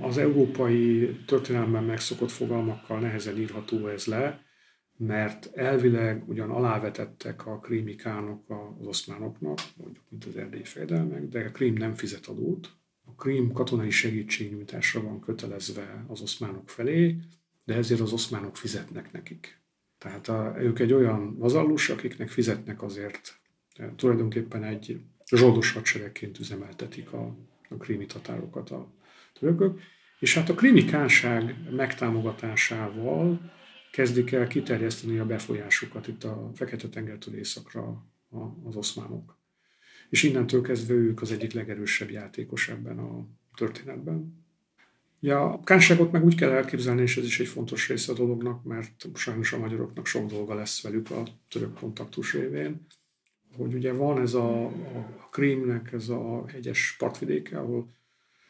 [0.00, 4.42] Az európai történelemben megszokott fogalmakkal nehezen írható ez le,
[4.96, 8.50] mert elvileg ugyan alávetettek a krími kánok
[8.80, 12.70] az oszmánoknak, mondjuk mint az erdélyi fejedelmek, de a krím nem fizet adót.
[13.04, 17.16] A krím katonai segítségnyújtásra van kötelezve az oszmánok felé,
[17.64, 19.57] de ezért az oszmánok fizetnek nekik.
[19.98, 23.40] Tehát a, ők egy olyan vazallus, akiknek fizetnek azért,
[23.96, 27.36] tulajdonképpen egy zsoldos hadseregként üzemeltetik a,
[27.68, 28.92] a krími tatárokat a
[29.38, 29.80] törökök,
[30.18, 33.52] és hát a krími kánság megtámogatásával
[33.92, 38.06] kezdik el kiterjeszteni a befolyásukat itt a Fekete-tengertől északra
[38.64, 39.38] az oszmánok.
[40.10, 44.46] És innentől kezdve ők az egyik legerősebb játékos ebben a történetben.
[45.20, 48.64] Ja, a kánságot meg úgy kell elképzelni, és ez is egy fontos része a dolognak,
[48.64, 52.86] mert sajnos a magyaroknak sok dolga lesz velük a török kontaktus révén,
[53.56, 57.90] hogy ugye van ez a, a Krímnek ez a hegyes partvidéke, ahol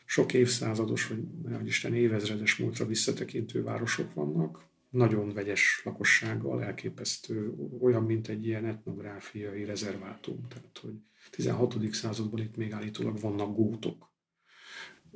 [0.04, 1.18] sok évszázados, vagy
[1.56, 8.64] hogy Isten évezredes múltra visszatekintő városok vannak, nagyon vegyes lakossággal, elképesztő, olyan, mint egy ilyen
[8.64, 10.46] etnográfiai rezervátum.
[10.48, 10.94] Tehát, hogy
[11.30, 11.92] 16.
[11.92, 14.07] században itt még állítólag vannak gótok,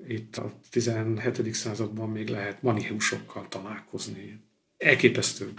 [0.06, 1.54] itt a 17.
[1.54, 4.40] században még lehet maniheusokkal találkozni.
[4.76, 5.52] Elképesztő.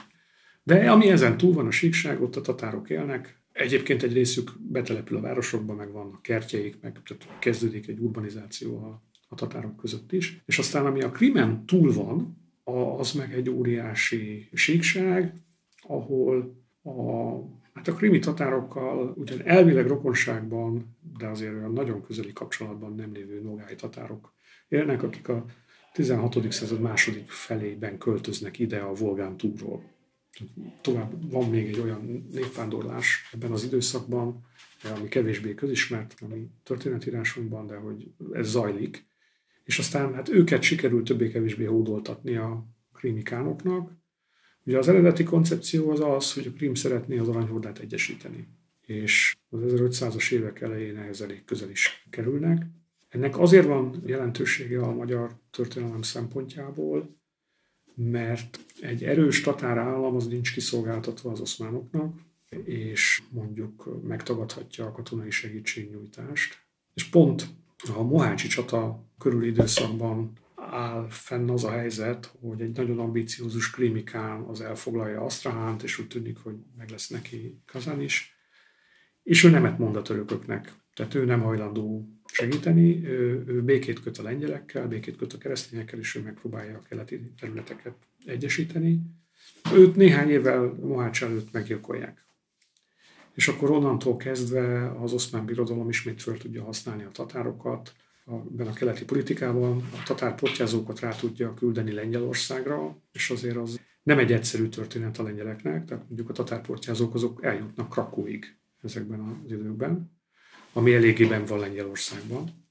[0.64, 3.42] De ami ezen túl van a síkság, ott a tatárok élnek.
[3.52, 9.04] Egyébként egy részük betelepül a városokba, meg vannak kertjeik, meg tehát kezdődik egy urbanizáció a,
[9.28, 10.42] a tatárok között is.
[10.46, 12.42] És aztán ami a Krimen túl van,
[12.98, 15.34] az meg egy óriási síkság,
[15.82, 16.92] ahol a,
[17.74, 23.42] hát a krimi tatárokkal ugyan elvileg rokonságban, de azért olyan nagyon közeli kapcsolatban nem lévő
[23.42, 24.34] nogály tatárok
[24.68, 25.46] élnek, akik a
[25.94, 26.52] 16.
[26.52, 29.92] század második felében költöznek ide a Volgán túlról.
[30.82, 34.46] Tovább van még egy olyan népvándorlás ebben az időszakban,
[34.96, 39.06] ami kevésbé közismert a mi történetírásunkban, de hogy ez zajlik.
[39.64, 43.92] És aztán hát őket sikerült többé-kevésbé hódoltatni a krimikánoknak.
[44.66, 48.48] Ugye az eredeti koncepció az az, hogy a Krim szeretné az aranyhordát egyesíteni.
[48.82, 52.66] És az 1500-as évek elején ehhez elég közel is kerülnek.
[53.10, 57.18] Ennek azért van jelentősége a magyar történelem szempontjából,
[57.96, 62.20] mert egy erős tatárállam az nincs kiszolgáltatva az oszmánoknak,
[62.66, 66.62] és mondjuk megtagadhatja a katonai segítségnyújtást.
[66.94, 67.48] És pont
[67.96, 70.32] a Mohácsi csata körüli időszakban
[70.74, 76.08] áll fenn az a helyzet, hogy egy nagyon ambiciózus krimikán az elfoglalja Asztrahánt, és úgy
[76.08, 78.38] tűnik, hogy meg lesz neki Kazán is,
[79.24, 80.74] és ő nemet mond a törököknek.
[80.94, 83.06] Tehát ő nem hajlandó segíteni.
[83.06, 87.32] Ő, ő békét köt a lengyelekkel, békét köt a keresztényekkel, és ő megpróbálja a keleti
[87.40, 89.02] területeket egyesíteni.
[89.74, 92.26] Őt néhány évvel Mohács előtt meggyilkolják.
[93.34, 97.94] És akkor onnantól kezdve az oszmán birodalom ismét föl tudja használni a tatárokat,
[98.26, 104.20] ebben a keleti politikában a tatár portyázókat rá tudja küldeni Lengyelországra, és azért az nem
[104.20, 110.12] egy egyszerű történet a lengyeleknek, tehát mondjuk a tatárportyázók azok eljutnak Krakóig ezekben az időkben
[110.74, 112.62] ami eléggé ben van Lengyelországban.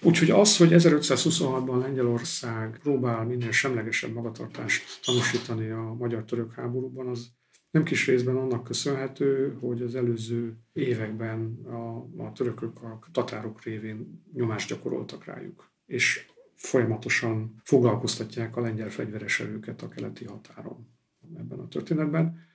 [0.00, 7.28] Úgyhogy az, hogy 1526-ban Lengyelország próbál minél semlegesebb magatartást tanúsítani a magyar-török háborúban, az
[7.76, 14.22] nem kis részben annak köszönhető, hogy az előző években a, a törökök a tatárok révén
[14.32, 15.70] nyomást gyakoroltak rájuk.
[15.86, 20.88] És folyamatosan foglalkoztatják a lengyel fegyveres erőket a keleti határon
[21.36, 22.46] ebben a történetben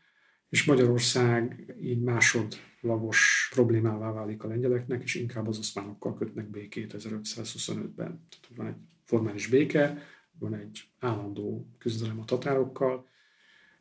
[0.51, 7.95] és Magyarország így másodlagos problémává válik a lengyeleknek, és inkább az oszmánokkal kötnek békét 1525-ben.
[7.95, 9.97] Tehát van egy formális béke,
[10.39, 13.07] van egy állandó küzdelem a tatárokkal,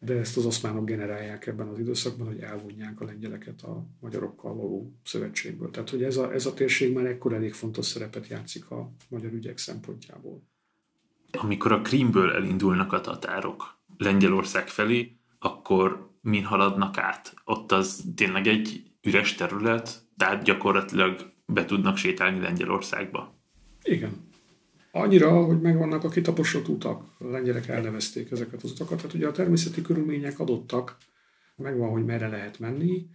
[0.02, 4.92] de ezt az oszmánok generálják ebben az időszakban, hogy elvonják a lengyeleket a magyarokkal való
[5.04, 5.70] szövetségből.
[5.70, 9.32] Tehát, hogy ez a, ez a térség már ekkor elég fontos szerepet játszik a magyar
[9.32, 10.42] ügyek szempontjából.
[11.32, 17.34] Amikor a Krímből elindulnak a tatárok Lengyelország felé, akkor min haladnak át?
[17.44, 23.38] Ott az tényleg egy üres terület, tehát gyakorlatilag be tudnak sétálni Lengyelországba.
[23.82, 24.28] Igen.
[24.92, 27.04] Annyira, hogy megvannak a kitaposott utak.
[27.18, 28.96] A lengyelek elnevezték ezeket az utakat.
[28.96, 30.96] Tehát ugye a természeti körülmények adottak,
[31.56, 33.06] megvan, hogy merre lehet menni.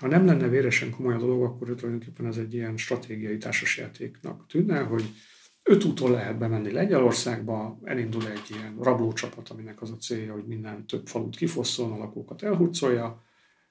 [0.00, 4.78] Ha nem lenne véresen komoly a dolog, akkor tulajdonképpen ez egy ilyen stratégiai társasjátéknak tűnne,
[4.80, 5.04] hogy
[5.62, 10.86] öt úton lehet bemenni Lengyelországba, elindul egy ilyen rablócsapat, aminek az a célja, hogy minden
[10.86, 13.22] több falut kifosszol, a lakókat elhurcolja.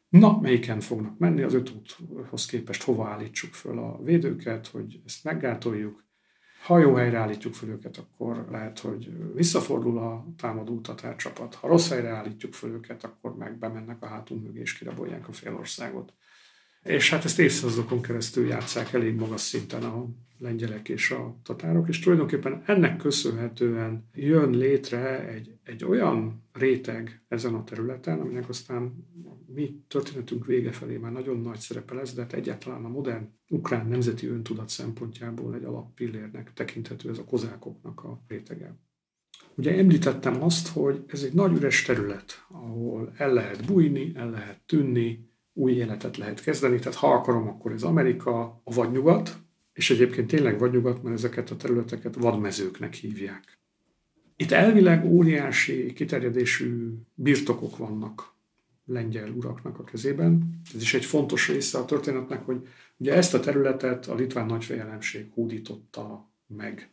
[0.10, 1.74] Na, melyiken fognak menni, az öt
[2.10, 6.07] úthoz képest hova állítsuk föl a védőket, hogy ezt meggátoljuk.
[6.68, 11.56] Ha jó helyre állítjuk föl őket, akkor lehet, hogy visszafordul a támadó tatárcsapat.
[11.56, 15.32] Ha rossz helyre állítjuk föl őket, akkor meg bemennek a hátunk mögé és kirabolják a
[15.32, 16.14] félországot.
[16.88, 22.00] És hát ezt évszázadokon keresztül játszák elég magas szinten a lengyelek és a tatárok, és
[22.00, 29.06] tulajdonképpen ennek köszönhetően jön létre egy, egy olyan réteg ezen a területen, aminek aztán
[29.54, 33.88] mi történetünk vége felé már nagyon nagy szerepe lesz, de hát egyáltalán a modern ukrán
[33.88, 38.76] nemzeti öntudat szempontjából egy alappillérnek tekinthető ez a kozákoknak a rétege.
[39.56, 44.62] Ugye említettem azt, hogy ez egy nagy üres terület, ahol el lehet bújni, el lehet
[44.66, 45.27] tűnni,
[45.58, 49.38] új életet lehet kezdeni, tehát ha akarom, akkor ez Amerika, a vagy nyugat,
[49.74, 53.60] és egyébként tényleg vagy nyugat, mert ezeket a területeket vadmezőknek hívják.
[54.36, 58.36] Itt elvileg óriási kiterjedésű birtokok vannak
[58.86, 60.62] lengyel uraknak a kezében.
[60.74, 62.68] Ez is egy fontos része a történetnek, hogy
[62.98, 66.90] ugye ezt a területet a litván nagyfejelemség hódította meg.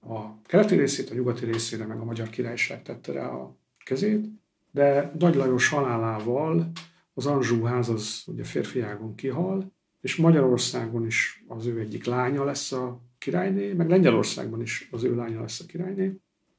[0.00, 4.26] A keleti részét, a nyugati részére meg a magyar királyság tette rá a kezét,
[4.70, 6.72] de Nagy Lajos halálával
[7.14, 12.72] az Anzsú ház az ugye férfiágon kihal, és Magyarországon is az ő egyik lánya lesz
[12.72, 16.16] a királyné, meg Lengyelországban is az ő lánya lesz a királyné.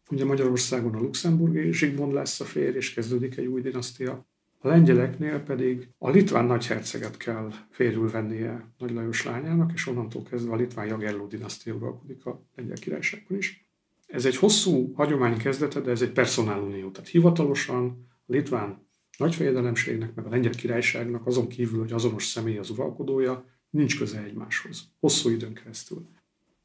[0.10, 4.26] Ugye Magyarországon a luxemburgi Zsigmond lesz a férj, és kezdődik egy új dinasztia.
[4.58, 10.54] A lengyeleknél pedig a litván nagyherceget kell férjül vennie Nagy Lajos lányának, és onnantól kezdve
[10.54, 13.70] a litván Jagelló dinasztia uralkodik a lengyel királyságban is.
[14.08, 18.85] Ez egy hosszú hagyomány kezdete, de ez egy personálunió, tehát hivatalosan litván
[19.18, 24.84] nagyfejedelemségnek, meg a lengyel királyságnak azon kívül, hogy azonos személy az uralkodója, nincs köze egymáshoz.
[25.00, 26.08] Hosszú időn keresztül.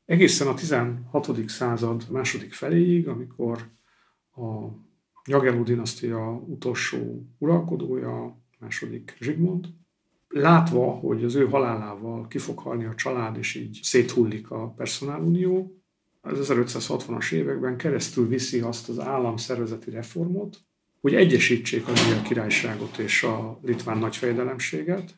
[0.05, 1.49] Egészen a 16.
[1.49, 3.69] század második feléig, amikor
[4.35, 4.69] a
[5.25, 9.67] Jagelló dinasztia utolsó uralkodója, második Zsigmond,
[10.29, 15.83] látva, hogy az ő halálával ki fog halni a család, és így széthullik a personálunió,
[16.21, 20.59] az 1560-as években keresztül viszi azt az államszervezeti reformot,
[21.01, 25.15] hogy egyesítsék a Magyar Királyságot és a litván nagyfejedelemséget,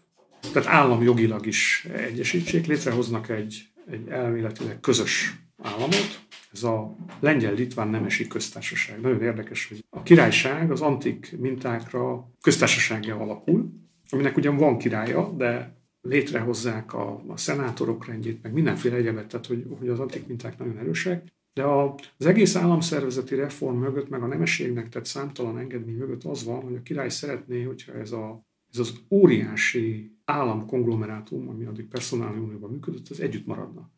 [0.53, 6.21] tehát államjogilag is egyesítsék, létrehoznak egy, egy elméletileg közös államot,
[6.53, 9.01] ez a lengyel-litván nemesi köztársaság.
[9.01, 13.73] Nagyon érdekes, hogy a királyság az antik mintákra köztársasággá alakul,
[14.11, 19.65] aminek ugyan van királya, de létrehozzák a, a szenátorok rendjét, meg mindenféle egyebet, tehát hogy,
[19.79, 24.89] hogy az antik minták nagyon erősek, de az egész államszervezeti reform mögött, meg a nemességnek
[24.89, 28.95] tett számtalan engedmény mögött az van, hogy a király szeretné, hogyha ez, a, ez az
[29.11, 33.91] óriási államkonglomerátum, ami addig personáliumban működött, az együtt maradna.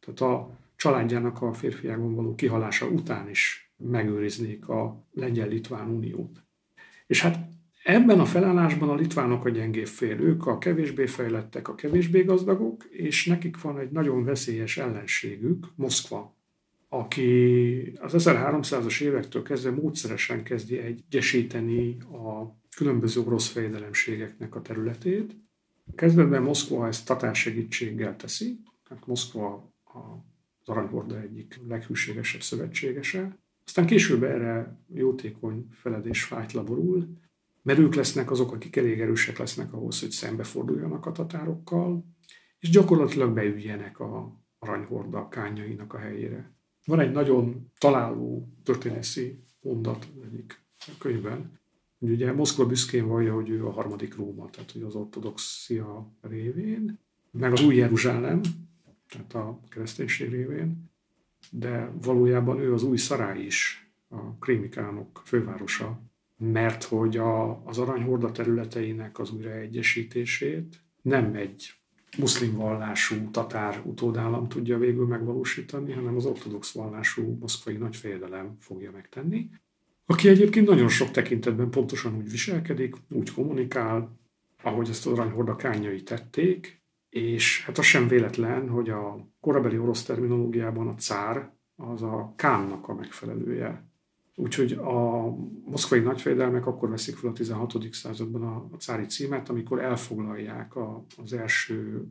[0.00, 6.42] Tehát a családjának a férfiágon való kihalása után is megőriznék a lengyel-litván uniót.
[7.06, 7.48] És hát
[7.82, 12.84] ebben a felállásban a litvánok a gyengébb fél, ők a kevésbé fejlettek, a kevésbé gazdagok,
[12.84, 16.36] és nekik van egy nagyon veszélyes ellenségük, Moszkva,
[16.94, 25.36] aki az 1300-as évektől kezdve módszeresen kezdi egyesíteni a különböző orosz fejedelemségeknek a területét.
[25.94, 33.38] Kezdetben Moszkva ezt tatár segítséggel teszi, tehát Moszkva az aranyhorda egyik leghűségesebb szövetségese.
[33.64, 37.08] Aztán később erre jótékony feledés fájt laborul,
[37.62, 42.04] mert ők lesznek azok, akik elég erősek lesznek ahhoz, hogy szembeforduljanak a tatárokkal,
[42.58, 46.60] és gyakorlatilag beüljenek a aranyhorda kányainak a helyére.
[46.84, 50.60] Van egy nagyon találó történészi mondat egyik
[50.98, 51.60] könyvben,
[51.98, 56.98] hogy ugye Moszkva büszkén vallja, hogy ő a harmadik Róma, tehát hogy az ortodoxia révén,
[57.30, 58.40] meg az új Jeruzsálem,
[59.08, 60.90] tehát a kereszténység révén,
[61.50, 66.02] de valójában ő az új Szarály is, a krémikánok fővárosa,
[66.36, 71.81] mert hogy a, az aranyhorda területeinek az újraegyesítését nem egy
[72.18, 79.50] muszlim vallású tatár utódállam tudja végül megvalósítani, hanem az ortodox vallású moszkvai nagyfejedelem fogja megtenni,
[80.06, 84.18] aki egyébként nagyon sok tekintetben pontosan úgy viselkedik, úgy kommunikál,
[84.62, 90.02] ahogy ezt az aranyhorda kányai tették, és hát az sem véletlen, hogy a korabeli orosz
[90.02, 93.91] terminológiában a cár az a kánnak a megfelelője.
[94.34, 95.26] Úgyhogy a
[95.64, 97.92] moszkvai nagyfejedelmek akkor veszik fel a 16.
[97.92, 102.06] században a, a cári címet, amikor elfoglalják a, az első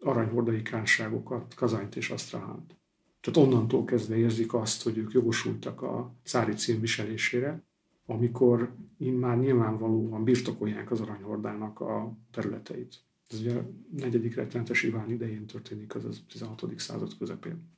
[0.00, 2.76] aranyhordai kánságokat, Kazányt és Asztrahánt.
[3.20, 7.64] Tehát onnantól kezdve érzik azt, hogy ők jogosultak a cári cím viselésére,
[8.06, 12.94] amikor már nyilvánvalóan birtokolják az aranyhordának a területeit.
[13.28, 16.78] Ez ugye a negyedik rettenetes Iván idején történik, az a 16.
[16.78, 17.70] század közepén.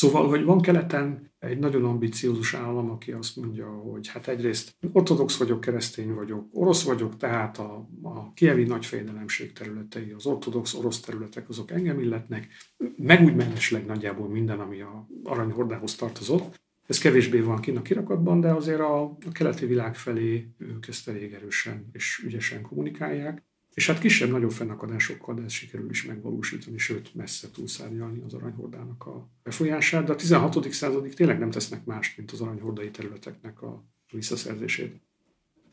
[0.00, 5.36] Szóval, hogy van keleten egy nagyon ambiciózus állam, aki azt mondja, hogy hát egyrészt ortodox
[5.36, 11.48] vagyok, keresztény vagyok, orosz vagyok, tehát a, a kievi nagyfejdelemség területei, az ortodox orosz területek,
[11.48, 12.48] azok engem illetnek,
[12.96, 16.60] meg úgy mellesleg nagyjából minden, ami a aranyhordához tartozott.
[16.86, 21.08] Ez kevésbé van kint a kirakatban, de azért a, a keleti világ felé ők ezt
[21.08, 23.49] elég erősen és ügyesen kommunikálják.
[23.74, 29.30] És hát kisebb-nagyobb fennakadásokkal, de ezt sikerül is megvalósítani, sőt messze túlszárnyalni az aranyhordának a
[29.42, 30.72] befolyását, de a 16.
[30.72, 35.00] századig tényleg nem tesznek más, mint az aranyhordai területeknek a visszaszerzését.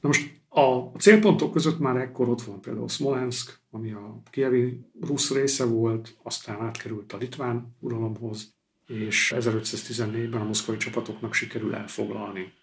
[0.02, 5.32] Na most a célpontok között már ekkor ott van például Smolensk, ami a kievi rusz
[5.32, 8.56] része volt, aztán átkerült a litván uralomhoz,
[8.88, 12.54] és 1514-ben a moszkvai csapatoknak sikerül elfoglalni.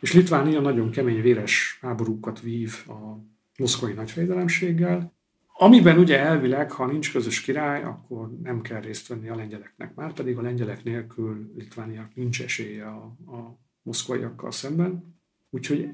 [0.00, 5.14] És Litvánia nagyon kemény, véres háborúkat vív a moszkvai nagyfejedelemséggel,
[5.58, 9.94] amiben ugye elvileg, ha nincs közös király, akkor nem kell részt venni a lengyeleknek.
[9.94, 15.18] Már pedig a lengyelek nélkül Litvániák nincs esélye a, a moszkvaiakkal szemben.
[15.50, 15.88] Úgyhogy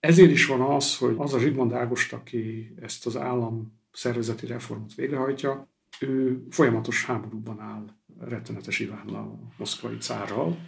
[0.00, 4.94] ezért is van az, hogy az a Zsigmond Ágost, aki ezt az állam szervezeti reformot
[4.94, 5.68] végrehajtja,
[6.00, 7.84] ő folyamatos háborúban áll
[8.18, 10.58] rettenetes Ivánnal, a moszkvai cárral.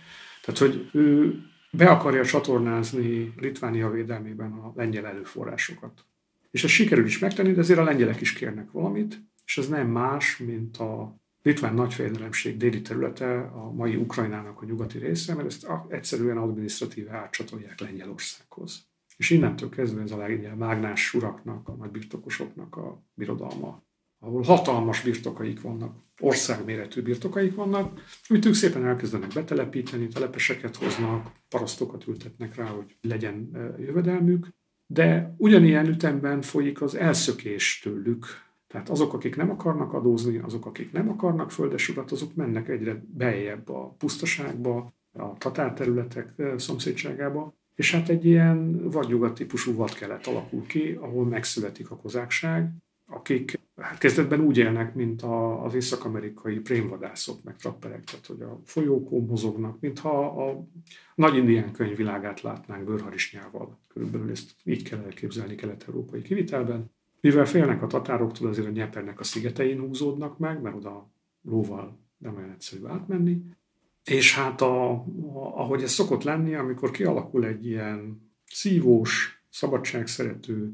[0.43, 1.35] Tehát, hogy ő
[1.73, 6.05] be akarja csatornázni Litvánia védelmében a lengyel előforrásokat.
[6.51, 9.89] És ezt sikerül is megtenni, de azért a lengyelek is kérnek valamit, és ez nem
[9.89, 15.67] más, mint a litván nagyfejedelemség déli területe, a mai Ukrajnának a nyugati része, mert ezt
[15.89, 18.89] egyszerűen adminisztratíve átcsatolják Lengyelországhoz.
[19.17, 23.83] És innentől kezdve ez a lengyel mágnás uraknak, a nagybirtokosoknak a birodalma,
[24.19, 32.07] ahol hatalmas birtokaik vannak, országméretű birtokaik vannak, amit ők szépen elkezdenek betelepíteni, telepeseket hoznak, parasztokat
[32.07, 34.49] ültetnek rá, hogy legyen jövedelmük,
[34.93, 38.27] de ugyanilyen ütemben folyik az elszökés tőlük.
[38.67, 43.69] Tehát azok, akik nem akarnak adózni, azok, akik nem akarnak földesurat, azok mennek egyre beljebb
[43.69, 51.25] a pusztaságba, a tatárterületek szomszédságába, és hát egy ilyen vadnyugat típusú vadkelet alakul ki, ahol
[51.25, 52.71] megszületik a kozákság,
[53.07, 58.61] akik hát kezdetben úgy élnek, mint a, az észak-amerikai prémvadászok, meg trapperek, tehát hogy a
[58.65, 60.65] folyókon mozognak, mintha a
[61.15, 63.79] nagy indián könyvvilágát látnánk bőrharisnyával.
[64.01, 66.91] Körülbelül ezt így kell elképzelni kelet-európai kivitelben.
[67.21, 72.37] Mivel félnek a tatároktól, azért a Nyepernek a szigetein húzódnak meg, mert oda lóval nem
[72.37, 73.43] olyan egyszerű átmenni.
[74.05, 80.73] És hát a, a, ahogy ez szokott lenni, amikor kialakul egy ilyen szívós, szabadságszerető,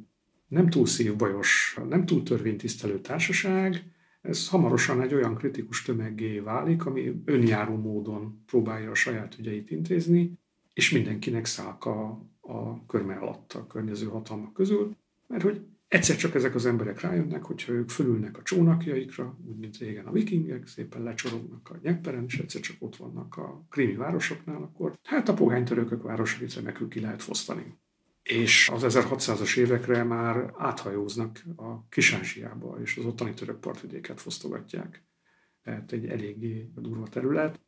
[0.48, 3.84] nem túl szívbajos, nem túl törvénytisztelő társaság,
[4.20, 10.38] ez hamarosan egy olyan kritikus tömeggé válik, ami önjáró módon próbálja a saját ügyeit intézni,
[10.72, 16.54] és mindenkinek szálka a körme alatt a környező hatalmak közül, mert hogy egyszer csak ezek
[16.54, 21.70] az emberek rájönnek, hogyha ők fölülnek a csónakjaikra, úgy mint régen a vikingek, szépen lecsorognak
[21.70, 26.54] a nyekperen, és egyszer csak ott vannak a krimi városoknál, akkor hát a pohánytörökök városait
[26.54, 27.78] remekül ki lehet fosztani
[28.26, 35.04] és az 1600-as évekre már áthajóznak a Kisánsiába, és az ottani török partvidéket fosztogatják.
[35.62, 37.60] Tehát egy eléggé durva terület.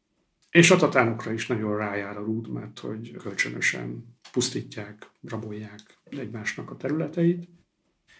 [0.50, 6.76] És a tatánokra is nagyon rájár a rúd, mert hogy kölcsönösen pusztítják, rabolják egymásnak a
[6.76, 7.48] területeit.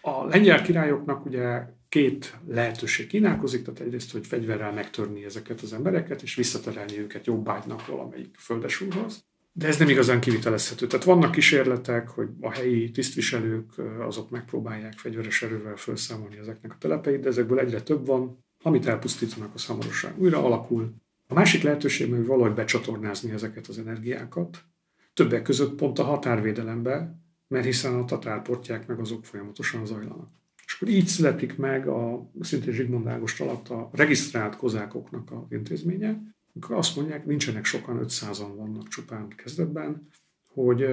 [0.01, 6.21] A lengyel királyoknak ugye két lehetőség kínálkozik, tehát egyrészt, hogy fegyverrel megtörni ezeket az embereket,
[6.21, 9.27] és visszaterelni őket jobbágynak valamelyik földesúrhoz.
[9.51, 10.87] De ez nem igazán kivitelezhető.
[10.87, 17.19] Tehát vannak kísérletek, hogy a helyi tisztviselők azok megpróbálják fegyveres erővel felszámolni ezeknek a telepeit,
[17.19, 20.93] de ezekből egyre több van, amit elpusztítanak, a hamarosan újra alakul.
[21.31, 24.63] A másik lehetőség, hogy valahogy becsatornázni ezeket az energiákat,
[25.13, 30.29] többek között pont a határvédelembe, mert hiszen a tatárportják meg azok folyamatosan zajlanak.
[30.65, 36.21] És akkor így születik meg a szintén Zsigmond Ágost alatt a regisztrált kozákoknak az intézménye,
[36.53, 40.07] amikor azt mondják, nincsenek sokan, 500-an vannak csupán kezdetben,
[40.47, 40.85] hogy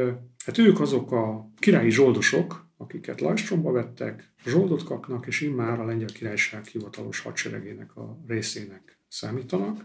[0.44, 6.12] hát ők azok a királyi zsoldosok, akiket Lajstromba vettek, zsoldot kapnak, és immár a lengyel
[6.12, 9.84] királyság hivatalos hadseregének a részének számítanak,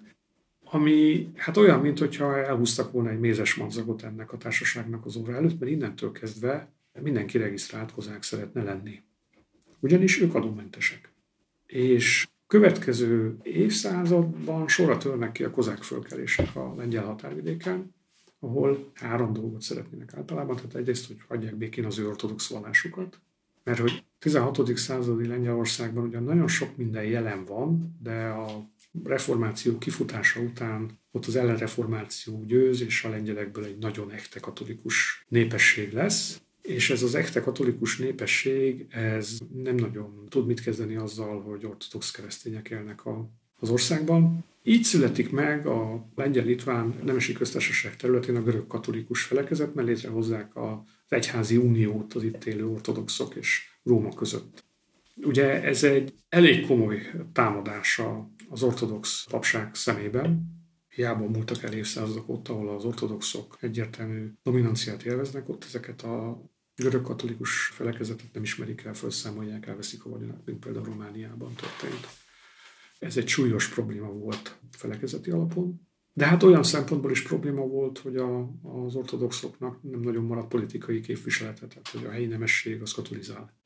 [0.74, 5.34] ami hát olyan, mint hogyha elhúztak volna egy mézes madzagot ennek a társaságnak az óra
[5.34, 9.01] előtt, mert innentől kezdve mindenki regisztrált kozák szeretne lenni.
[9.80, 11.13] Ugyanis ők adómentesek.
[11.65, 17.95] És következő évszázadban sorra törnek ki a kozák fölkelések a lengyel határvidéken,
[18.39, 20.55] ahol három dolgot szeretnének általában.
[20.55, 23.19] Tehát egyrészt, hogy hagyják békén az ő ortodox vallásukat,
[23.63, 24.78] mert hogy 16.
[24.78, 28.69] századi Lengyelországban ugyan nagyon sok minden jelen van, de a
[29.04, 35.94] reformáció kifutása után ott az ellenreformáció győz, és a lengyelekből egy nagyon echte katolikus népesség
[35.94, 36.42] lesz.
[36.62, 42.12] És ez az echte katolikus népesség, ez nem nagyon tud mit kezdeni azzal, hogy ortodox
[42.12, 43.30] keresztények élnek a,
[43.60, 44.46] az országban.
[44.64, 50.78] Így születik meg a lengyel-litván nemesi köztársaság területén a görög katolikus felekezet, mert létrehozzák az
[51.08, 54.64] egyházi uniót az itt élő ortodoxok és Róma között.
[55.24, 60.59] Ugye ez egy elég komoly támadása az ortodox papság szemében,
[60.89, 66.43] hiába múltak el évszázadok ott, ahol az ortodoxok egyértelmű dominanciát élveznek, ott ezeket a
[66.76, 72.07] görög katolikus felekezetet nem ismerik el, felszámolják, elveszik a vagyonát, mint például Romániában történt.
[72.99, 75.89] Ez egy súlyos probléma volt felekezeti alapon.
[76.13, 80.99] De hát olyan szempontból is probléma volt, hogy a, az ortodoxoknak nem nagyon maradt politikai
[80.99, 83.61] képviselete, tehát hogy a helyi nemesség az katolizál.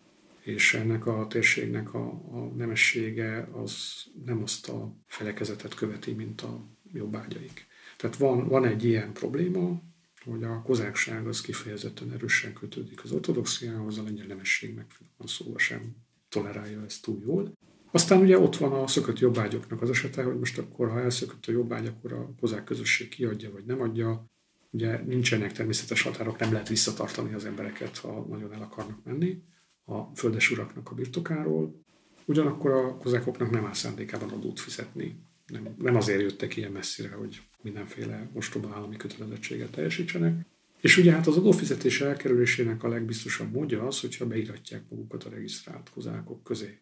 [0.46, 6.66] És ennek a térségnek a, a nemessége az nem azt a felekezetet követi, mint a
[6.93, 7.68] jobbágyaik.
[7.98, 9.82] Tehát van, van egy ilyen probléma,
[10.24, 14.86] hogy a kozákság az kifejezetten erősen kötődik az ortodoxiához, a lengyel nemesség meg
[15.26, 15.96] szóval sem
[16.30, 17.54] tolerálja ezt túl jól.
[17.91, 21.52] Aztán ugye ott van a szökött jobbágyoknak az esete, hogy most akkor, ha elszökött a
[21.52, 24.26] jobbágy, akkor a kozák közösség kiadja vagy nem adja.
[24.70, 29.43] Ugye nincsenek természetes határok, nem lehet visszatartani az embereket, ha nagyon el akarnak menni
[29.86, 31.84] a földes uraknak a birtokáról.
[32.26, 35.20] Ugyanakkor a kozákoknak nem áll szándékában adót fizetni.
[35.48, 40.46] Nem, nem azért jöttek ilyen messzire, hogy mindenféle ostoba állami kötelezettséget teljesítsenek.
[40.82, 45.90] És ugye hát az adófizetés elkerülésének a legbiztosabb módja az, hogyha beíratják magukat a regisztrált
[45.90, 46.80] kozákok közé.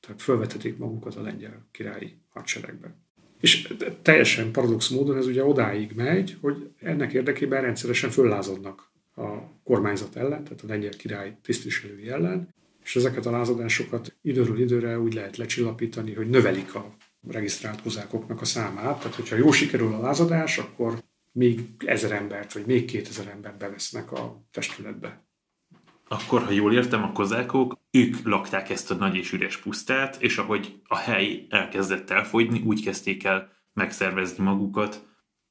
[0.00, 2.96] Tehát felvetetik magukat a lengyel királyi hadseregbe.
[3.40, 10.16] És teljesen paradox módon ez ugye odáig megy, hogy ennek érdekében rendszeresen föllázadnak a kormányzat
[10.16, 15.36] ellen, tehát a lengyel király tisztviselői ellen, és ezeket a lázadásokat időről időre úgy lehet
[15.36, 16.96] lecsillapítani, hogy növelik a
[17.28, 18.98] regisztrált kozákoknak a számát.
[18.98, 21.02] Tehát, hogyha jó sikerül a lázadás, akkor
[21.32, 25.24] még ezer embert, vagy még kétezer embert bevesznek a testületbe.
[26.08, 30.38] Akkor, ha jól értem, a kozákok, ők lakták ezt a nagy és üres pusztát, és
[30.38, 35.06] ahogy a hely elkezdett elfogyni, úgy kezdték el megszervezni magukat.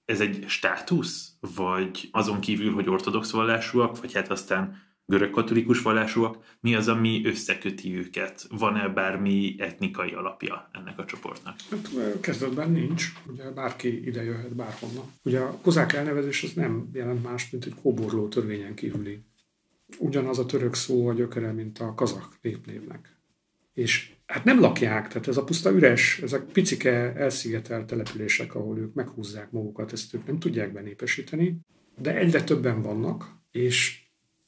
[0.05, 1.33] Ez egy státusz?
[1.55, 7.97] Vagy azon kívül, hogy ortodox vallásúak, vagy hát aztán görög-katolikus vallásúak, mi az, ami összeköti
[7.97, 8.45] őket?
[8.49, 11.55] Van-e bármi etnikai alapja ennek a csoportnak?
[11.69, 15.11] Hát kezdetben nincs, ugye bárki ide jöhet bárhonnan.
[15.23, 19.23] Ugye a kozák elnevezés az nem jelent más, mint egy kóborló törvényen kívüli.
[19.97, 23.17] Ugyanaz a török szó a gyökere, mint a kazak népnévnek.
[23.73, 28.93] És hát nem lakják, tehát ez a puszta üres, ezek picike elszigetelt települések, ahol ők
[28.93, 31.57] meghúzzák magukat, ezt ők nem tudják benépesíteni,
[31.97, 34.01] de egyre többen vannak, és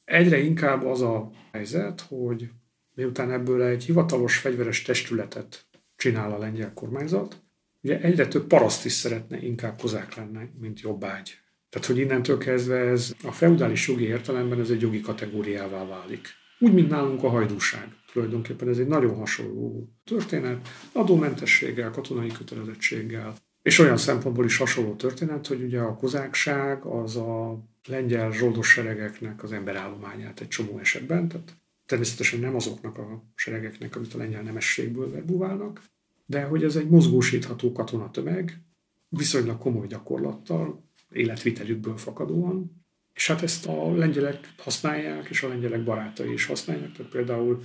[0.04, 2.48] Egyre inkább az a helyzet, hogy
[2.94, 5.66] miután ebből egy hivatalos fegyveres testületet
[5.96, 7.42] csinál a lengyel kormányzat,
[7.82, 11.38] ugye egyre több paraszt is szeretne inkább kozák lenni, mint jobbágy.
[11.68, 16.28] Tehát, hogy innentől kezdve ez a feudális jogi értelemben ez egy jogi kategóriává válik.
[16.58, 17.88] Úgy, mint nálunk a hajdúság.
[18.14, 25.46] Tulajdonképpen ez egy nagyon hasonló történet, adómentességgel, katonai kötelezettséggel, és olyan szempontból is hasonló történet,
[25.46, 31.56] hogy ugye a kozákság az a lengyel zsoldos seregeknek az emberállományát egy csomó esetben, tehát
[31.86, 35.82] természetesen nem azoknak a seregeknek, amit a lengyel nemességből verbuválnak,
[36.26, 38.60] de hogy ez egy mozgósítható katonatömeg,
[39.08, 42.84] viszonylag komoly gyakorlattal, életvitelükből fakadóan,
[43.14, 47.62] és hát ezt a lengyelek használják, és a lengyelek barátai is használják, tehát például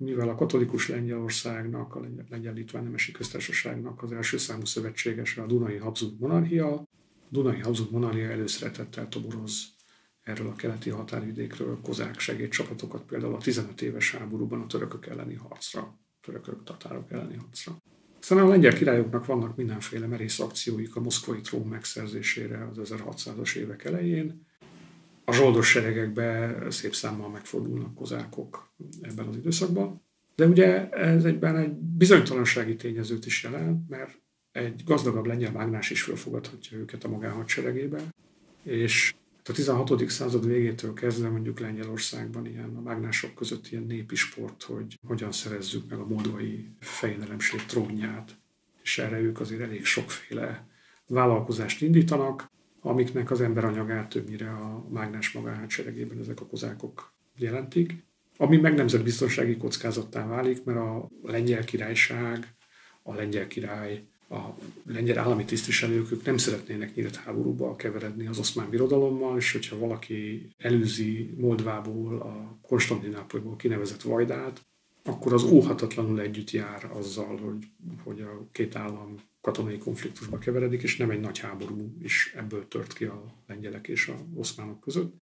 [0.00, 6.20] mivel a katolikus Lengyelországnak, a Lengyel-Litván Nemesi Köztársaságnak az első számú szövetségese a Dunai Habsburg
[6.20, 6.86] monarchia, a
[7.28, 9.74] Dunai Habsburg monarchia előszeretettel toboroz
[10.22, 15.98] erről a keleti határvidékről kozák segédcsapatokat, például a 15 éves háborúban a törökök elleni harcra,
[16.20, 17.76] törökök, tatárok elleni harcra.
[18.20, 23.84] Aztán a lengyel királyoknak vannak mindenféle merész akcióik a moszkvai trón megszerzésére az 1600-as évek
[23.84, 24.46] elején,
[25.30, 28.72] a zsoldos seregekbe szép számmal megfordulnak kozákok
[29.02, 30.02] ebben az időszakban.
[30.34, 34.20] De ugye ez egyben egy bizonytalansági tényezőt is jelent, mert
[34.52, 38.00] egy gazdagabb lengyel mágnás is felfogadhatja őket a magánhadseregébe,
[38.62, 40.08] és hát A 16.
[40.10, 45.90] század végétől kezdve mondjuk Lengyelországban ilyen a mágnások között ilyen népi sport, hogy hogyan szerezzük
[45.90, 48.36] meg a moldvai fejlelemség trónját,
[48.82, 50.68] és erre ők azért elég sokféle
[51.06, 52.49] vállalkozást indítanak,
[52.80, 58.04] amiknek az emberanyagát többnyire a mágnás maga hátseregében ezek a kozákok jelentik,
[58.36, 62.54] ami meg nemzetbiztonsági kockázattá válik, mert a lengyel királyság,
[63.02, 64.38] a lengyel király, a
[64.84, 70.48] lengyel állami tisztviselők ők nem szeretnének nyílt háborúba keveredni az oszmán birodalommal, és hogyha valaki
[70.58, 74.64] előzi Moldvából, a Konstantinápolyból kinevezett vajdát,
[75.04, 77.66] akkor az óhatatlanul együtt jár azzal, hogy,
[78.04, 82.92] hogy a két állam katonai konfliktusba keveredik, és nem egy nagy háború is ebből tört
[82.92, 85.14] ki a lengyelek és a oszmánok között.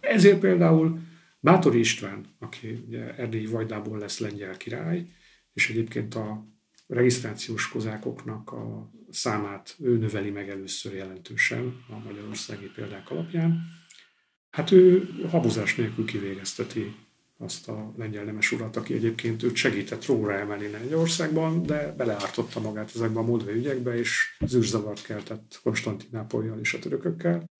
[0.00, 0.98] Ezért például
[1.40, 5.06] Bátori István, aki ugye erdélyi vajdából lesz lengyel király,
[5.52, 6.46] és egyébként a
[6.86, 13.60] regisztrációs kozákoknak a számát ő növeli meg először jelentősen a magyarországi példák alapján.
[14.50, 16.94] Hát ő habozás nélkül kivégezteti
[17.42, 22.90] azt a lengyel nemes urat, aki egyébként őt segített róra emelni Lengyelországban, de beleártotta magát
[22.94, 27.50] ezekbe a módve ügyekbe, és zűrzavart keltett Konstantinápolyjal és a törökökkel.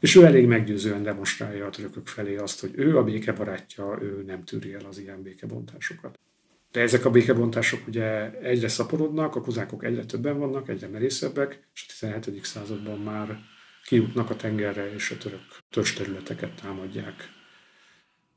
[0.00, 4.44] És ő elég meggyőzően demonstrálja a törökök felé azt, hogy ő a békebarátja, ő nem
[4.44, 6.18] tűri el az ilyen békebontásokat.
[6.70, 11.84] De ezek a békebontások ugye egyre szaporodnak, a kozákok egyre többen vannak, egyre merészebbek, és
[11.88, 12.44] a 17.
[12.44, 13.38] században már
[13.86, 17.41] kijutnak a tengerre, és a török törzs területeket támadják.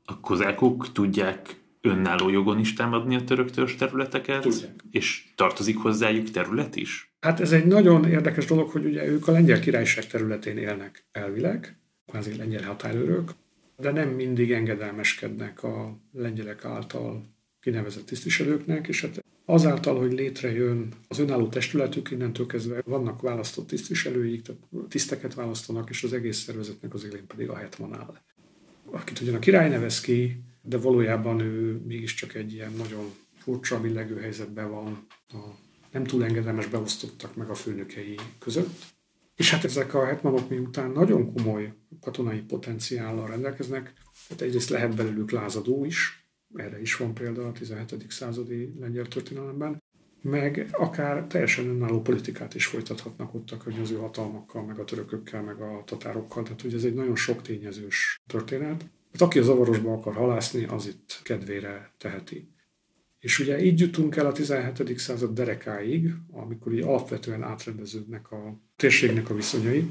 [0.06, 4.42] A kozákok tudják önálló jogon is támadni a török törzs területeket?
[4.42, 4.80] Tudják.
[4.90, 7.14] És tartozik hozzájuk terület is?
[7.20, 11.78] Hát ez egy nagyon érdekes dolog, hogy ugye ők a lengyel királyság területén élnek elvileg,
[12.06, 13.30] kvázi lengyel határőrök,
[13.76, 21.18] de nem mindig engedelmeskednek a lengyelek által kinevezett tisztviselőknek, és hát azáltal, hogy létrejön az
[21.18, 27.04] önálló testületük, innentől kezdve vannak választott tisztviselőik, tehát tiszteket választanak, és az egész szervezetnek az
[27.04, 28.18] élén pedig a hetman áll.
[28.90, 34.20] Akit ugyan a király nevez ki, de valójában ő mégiscsak egy ilyen nagyon furcsa, billegő
[34.20, 38.84] helyzetben van a nem túl engedelmes beosztottak meg a főnökei között.
[39.34, 43.92] És hát ezek a hetmanok miután nagyon komoly katonai potenciállal rendelkeznek,
[44.28, 48.10] tehát egyrészt lehet belőlük lázadó is, erre is van példa a 17.
[48.10, 49.82] századi lengyel történelemben,
[50.20, 55.60] meg akár teljesen önálló politikát is folytathatnak ott a környező hatalmakkal, meg a törökökkel, meg
[55.60, 56.42] a tatárokkal.
[56.42, 58.84] Tehát hogy ez egy nagyon sok tényezős történet.
[59.12, 62.50] Hát aki a zavarosba akar halászni, az itt kedvére teheti.
[63.20, 64.98] És ugye így jutunk el a 17.
[64.98, 69.86] század derekáig, amikor így alapvetően átrendeződnek a térségnek a viszonyai.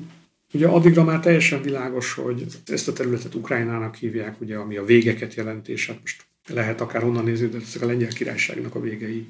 [0.54, 5.34] Ugye addigra már teljesen világos, hogy ezt a területet Ukrajnának hívják, ugye, ami a végeket
[5.34, 9.28] jelent, és hát most lehet akár onnan nézni, de ezek a lengyel királyságnak a végei,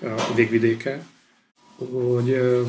[0.00, 1.06] eh, a végvidéke,
[1.76, 2.60] hogy eh,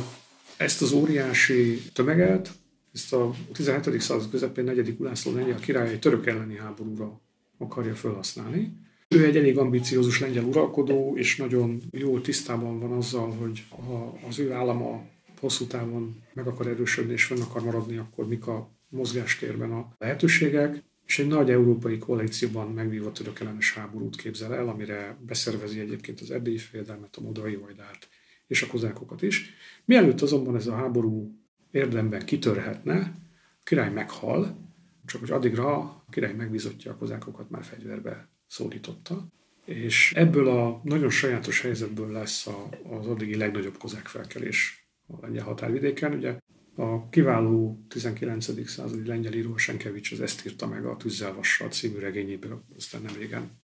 [0.57, 2.51] ezt az óriási tömeget,
[2.93, 4.01] ezt a 17.
[4.01, 7.21] század közepén negyedik Ulászló lengyel király egy török elleni háborúra
[7.57, 8.71] akarja felhasználni.
[9.07, 14.39] Ő egy elég ambiciózus lengyel uralkodó, és nagyon jól tisztában van azzal, hogy ha az
[14.39, 15.05] ő állama
[15.39, 20.83] hosszú távon meg akar erősödni és fenn akar maradni, akkor mik a mozgástérben a lehetőségek
[21.11, 26.31] és egy nagy európai koalícióban megvívott török ellenes háborút képzel el, amire beszervezi egyébként az
[26.31, 28.09] erdélyi fejedelmet, a modai vajdát
[28.47, 29.53] és a kozákokat is.
[29.85, 31.35] Mielőtt azonban ez a háború
[31.71, 32.97] érdemben kitörhetne,
[33.35, 34.57] a király meghal,
[35.05, 39.27] csak hogy addigra a király megbízottja a kozákokat már fegyverbe szólította,
[39.65, 42.47] és ebből a nagyon sajátos helyzetből lesz
[42.89, 46.13] az addigi legnagyobb kozák felkelés a lengyel határvidéken.
[46.13, 46.37] Ugye
[46.75, 48.69] a kiváló 19.
[48.69, 53.15] századi lengyel író Senkevics az ezt írta meg a Tűzzel Vassal című regényéből, aztán nem
[53.17, 53.61] régen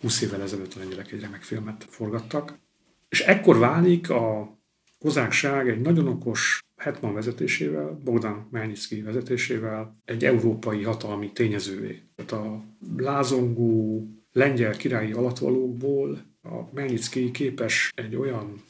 [0.00, 2.58] 20 évvel ezelőtt a lengyelek egy remek filmet forgattak.
[3.08, 4.56] És ekkor válik a
[4.98, 12.02] kozákság egy nagyon okos Hetman vezetésével, Bogdan Melnyicki vezetésével egy európai hatalmi tényezővé.
[12.14, 12.64] Tehát a
[12.96, 14.02] lázongó
[14.32, 18.62] lengyel királyi alatvalókból a Melnyicki képes egy olyan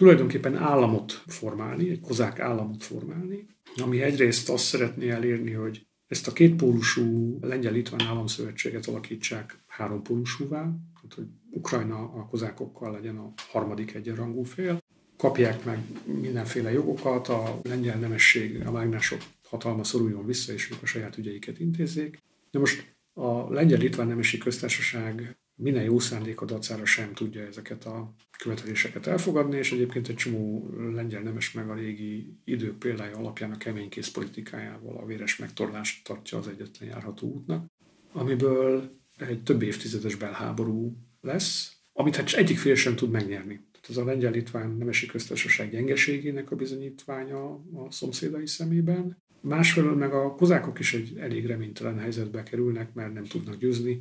[0.00, 3.46] tulajdonképpen államot formálni, egy kozák államot formálni,
[3.76, 11.26] ami egyrészt azt szeretné elérni, hogy ezt a kétpólusú lengyel-litván államszövetséget alakítsák hárompólusúvá, tehát hogy
[11.50, 14.82] Ukrajna a kozákokkal legyen a harmadik egyenrangú fél,
[15.16, 15.78] kapják meg
[16.20, 21.58] mindenféle jogokat, a lengyel nemesség, a mágnások hatalma szoruljon vissza, és ők a saját ügyeiket
[21.58, 22.18] intézzék.
[22.50, 29.06] De most a lengyel-litván nemesi köztársaság minden jó szándéka dacára sem tudja ezeket a követeléseket
[29.06, 34.10] elfogadni, és egyébként egy csomó lengyel nemes meg a régi idők példája alapján a keménykész
[34.10, 37.66] politikájával a véres megtorlást tartja az egyetlen járható útnak,
[38.12, 43.54] amiből egy több évtizedes belháború lesz, amit hát egyik fél sem tud megnyerni.
[43.54, 50.34] Tehát ez a lengyel-litván nemesi köztársaság gyengeségének a bizonyítványa a szomszédai szemében, Másfelől meg a
[50.34, 54.00] kozákok is egy elég reménytelen helyzetbe kerülnek, mert nem tudnak győzni.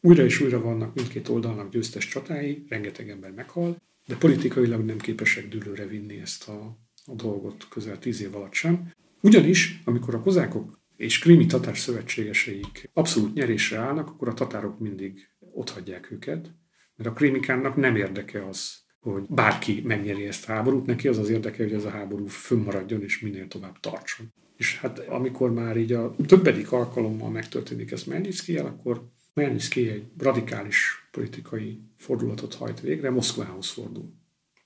[0.00, 3.76] Újra és újra vannak mindkét oldalnak győztes csatái, rengeteg ember meghal,
[4.06, 8.92] de politikailag nem képesek dűlőre vinni ezt a, a dolgot közel tíz év alatt sem.
[9.20, 15.28] Ugyanis, amikor a kozákok és krimi tatár szövetségeseik abszolút nyerésre állnak, akkor a tatárok mindig
[15.40, 16.54] otthagyják őket,
[16.96, 21.28] mert a krimikának nem érdeke az, hogy bárki megnyeri ezt a háborút, neki az az
[21.28, 24.32] érdeke, hogy ez a háború fönnmaradjon és minél tovább tartson.
[24.56, 31.08] És hát amikor már így a többedik alkalommal megtörténik ez Melnyicki-jel, akkor Melnyicki egy radikális
[31.10, 34.12] politikai fordulatot hajt végre, Moszkvához fordul.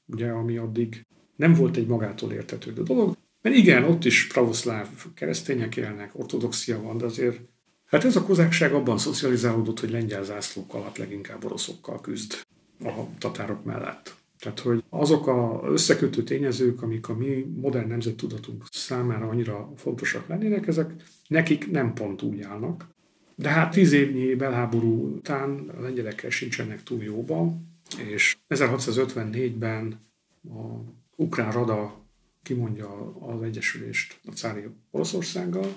[0.07, 1.07] Ugye, ami addig
[1.37, 6.99] nem volt egy magától értetődő dolog, mert igen, ott is pravoszláv keresztények élnek, ortodoxia van,
[6.99, 7.41] de azért
[7.87, 12.41] hát ez a kozákság abban szocializálódott, hogy lengyel zászlók alatt leginkább oroszokkal küzd
[12.85, 14.15] a tatárok mellett.
[14.39, 20.67] Tehát, hogy azok a összekötő tényezők, amik a mi modern nemzettudatunk számára annyira fontosak lennének,
[20.67, 20.91] ezek
[21.29, 22.91] nekik nem pont úgy állnak.
[23.37, 30.01] De hát tíz évnyi belháború után a lengyelekkel sincsenek túl jóban, és 1654-ben
[30.45, 32.07] a ukrán rada
[32.43, 35.75] kimondja az egyesülést a cári Oroszországgal.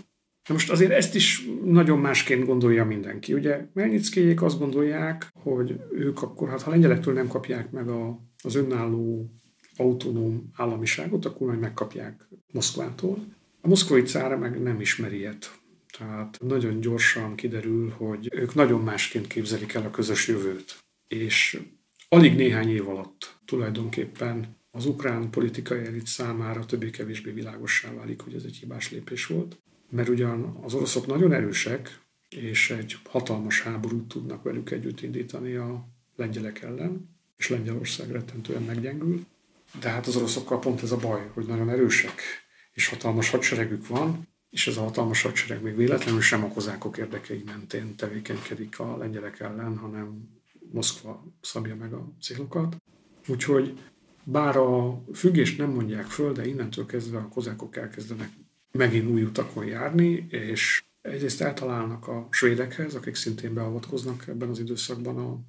[0.47, 3.33] De most azért ezt is nagyon másként gondolja mindenki.
[3.33, 8.55] Ugye Melnyickéjék azt gondolják, hogy ők akkor, hát ha lengyelektől nem kapják meg a, az
[8.55, 9.29] önálló
[9.75, 13.25] autonóm államiságot, akkor majd megkapják Moszkvától.
[13.61, 15.59] A moszkvai cára meg nem ismeri ilyet.
[15.97, 20.77] Tehát nagyon gyorsan kiderül, hogy ők nagyon másként képzelik el a közös jövőt.
[21.07, 21.61] És
[22.09, 28.43] alig néhány év alatt tulajdonképpen az ukrán politikai elit számára többé-kevésbé világossá válik, hogy ez
[28.43, 29.57] egy hibás lépés volt.
[29.89, 35.87] Mert ugyan az oroszok nagyon erősek, és egy hatalmas háborút tudnak velük együtt indítani a
[36.15, 39.25] lengyelek ellen, és Lengyelország rettentően meggyengül.
[39.79, 42.21] De hát az oroszokkal pont ez a baj, hogy nagyon erősek,
[42.73, 47.43] és hatalmas hadseregük van, és ez a hatalmas hadsereg még véletlenül sem a kozákok érdekei
[47.45, 50.29] mentén tevékenykedik a lengyelek ellen, hanem
[50.71, 52.75] Moszkva szabja meg a célokat.
[53.27, 53.79] Úgyhogy
[54.23, 58.29] bár a függést nem mondják föl, de innentől kezdve a kozákok elkezdenek
[58.71, 65.17] megint új utakon járni, és egyrészt eltalálnak a svédekhez, akik szintén beavatkoznak ebben az időszakban
[65.17, 65.39] a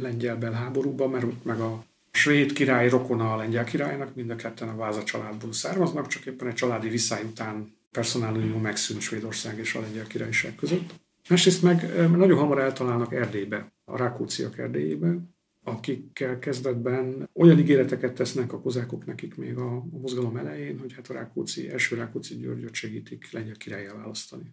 [0.00, 4.76] lengyel belháborúban, mert meg a svéd király rokona a lengyel királynak, mind a ketten a
[4.76, 10.06] Váza családból származnak, csak éppen egy családi viszály után personálunió megszűnt Svédország és a lengyel
[10.06, 10.94] királyság között.
[11.28, 15.18] Másrészt meg nagyon hamar eltalálnak Erdélybe, a Rákóciak Erdélyébe,
[15.62, 21.10] akikkel kezdetben olyan ígéreteket tesznek a kozákok nekik még a, a mozgalom elején, hogy hát
[21.10, 24.52] a Rákóczi, első Rákóczi Györgyöt segítik lengyel királlyá választani.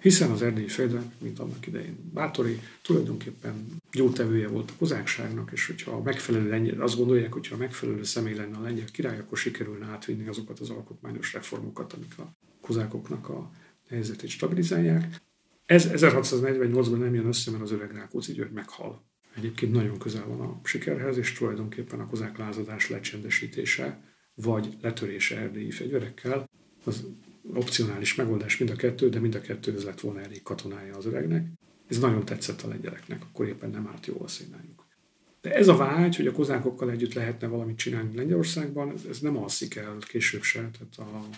[0.00, 5.90] Hiszen az erdélyi földre, mint annak idején Bátori, tulajdonképpen gyógytevője volt a kozákságnak, és hogyha
[5.90, 9.86] a megfelelő lengyel, azt gondolják, hogyha a megfelelő személy lenne a lengyel király, akkor sikerülne
[9.86, 12.32] átvinni azokat az alkotmányos reformokat, amik a
[12.66, 13.50] kozákoknak a
[13.88, 15.20] helyzetét stabilizálják.
[15.66, 19.04] Ez 1648-ban nem jön össze, mert az öreg Rákóczi György meghal
[19.36, 24.00] egyébként nagyon közel van a sikerhez, és tulajdonképpen a kozák lázadás lecsendesítése
[24.34, 26.48] vagy letörése erdélyi fegyverekkel,
[26.84, 27.04] az
[27.54, 31.46] opcionális megoldás mind a kettő, de mind a kettő lett volna elég katonája az öregnek.
[31.88, 34.86] Ez nagyon tetszett a lengyeleknek, akkor éppen nem állt jó a színájuk.
[35.40, 39.36] De ez a vágy, hogy a kozákokkal együtt lehetne valamit csinálni Lengyelországban, ez, ez nem
[39.36, 40.58] alszik el később se.
[40.58, 41.28] Tehát a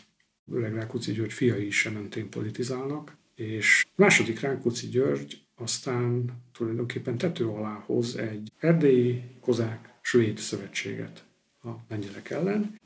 [0.53, 7.47] öreg Rákóczi György fiai is sem mentén politizálnak, és második Rákóczi György aztán tulajdonképpen tető
[7.47, 11.25] alá hoz egy erdélyi kozák svéd szövetséget
[11.63, 12.79] a lengyelek ellen,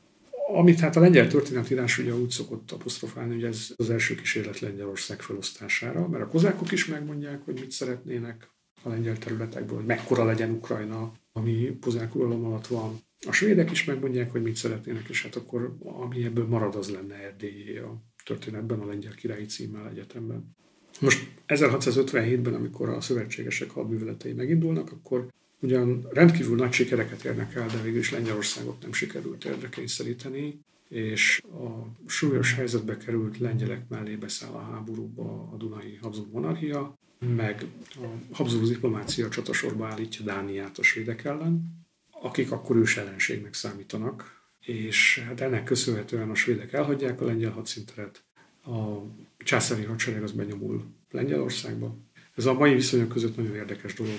[0.47, 5.21] amit hát a lengyel történetírás ugye úgy szokott apostrofálni, hogy ez az első kísérlet Lengyelország
[5.21, 8.49] felosztására, mert a kozákok is megmondják, hogy mit szeretnének
[8.83, 12.99] a lengyel területekből, hogy mekkora legyen Ukrajna, ami kozák uralom alatt van.
[13.25, 17.15] A svédek is megmondják, hogy mit szeretnének, és hát akkor ami ebből marad, az lenne
[17.15, 20.55] Erdélyé a történetben, a lengyel királyi címmel egyetemben.
[20.99, 25.27] Most 1657-ben, amikor a szövetségesek hadműveletei megindulnak, akkor
[25.59, 30.59] ugyan rendkívül nagy sikereket érnek el, de végül is Lengyelországot nem sikerült érdekényszeríteni,
[30.89, 36.97] és a súlyos helyzetbe került lengyelek mellé beszáll a háborúba a Dunai Habsburg monarchia,
[37.35, 37.65] meg
[37.95, 41.82] a Habsburg diplomácia csatasorba állítja Dániát a svédek ellen,
[42.23, 48.23] akik akkor ős ellenségnek számítanak, és hát ennek köszönhetően a svédek elhagyják a lengyel hadszinteret,
[48.65, 49.01] a
[49.37, 51.97] császári hadsereg az benyomul Lengyelországba.
[52.35, 54.15] Ez a mai viszonyok között nagyon érdekes dolog.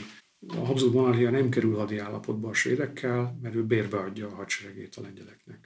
[0.49, 4.95] A Habsburg monarchia nem kerül hadi állapotba a svédekkel, mert ő bérbe adja a hadseregét
[4.97, 5.59] a lengyeleknek.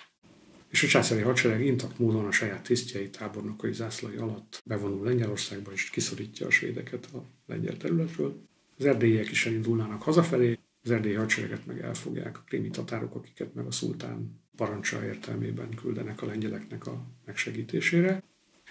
[0.70, 5.90] És a császári hadsereg intakt módon a saját tisztjei tábornokai zászlai alatt bevonul Lengyelországba, és
[5.90, 8.42] kiszorítja a svédeket a lengyel területről.
[8.78, 10.58] Az erdélyiek is elindulnának hazafelé,
[10.88, 16.22] az erdélyi hadsereget meg elfogják a krimi tatárok, akiket meg a szultán parancsa értelmében küldenek
[16.22, 18.22] a lengyeleknek a megsegítésére.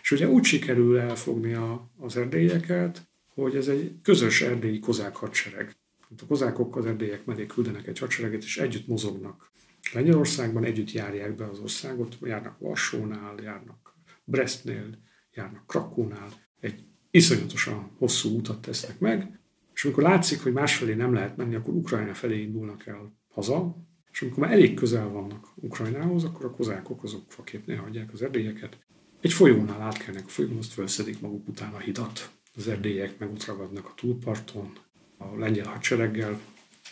[0.02, 5.76] És ugye úgy sikerül elfogni a, az erdélyeket, hogy ez egy közös erdélyi kozák hadsereg.
[6.18, 9.52] A kozákok az erdélyek mellé küldenek egy hadsereget, és együtt mozognak.
[9.94, 14.98] Lengyelországban együtt járják be az országot, járnak Varsónál, járnak Brestnél,
[15.34, 19.40] járnak Krakónál, egy iszonyatosan hosszú utat tesznek meg,
[19.78, 23.78] és amikor látszik, hogy másfelé nem lehet menni, akkor Ukrajna felé indulnak el haza,
[24.12, 28.78] és amikor már elég közel vannak Ukrajnához, akkor a kozákok azok faképnél hagyják az erdélyeket.
[29.22, 32.32] Egy folyónál átkelnek a folyón, azt felszedik maguk után a hidat.
[32.56, 34.74] Az erdélyek meg ragadnak a túlparton,
[35.18, 36.40] a lengyel hadsereggel,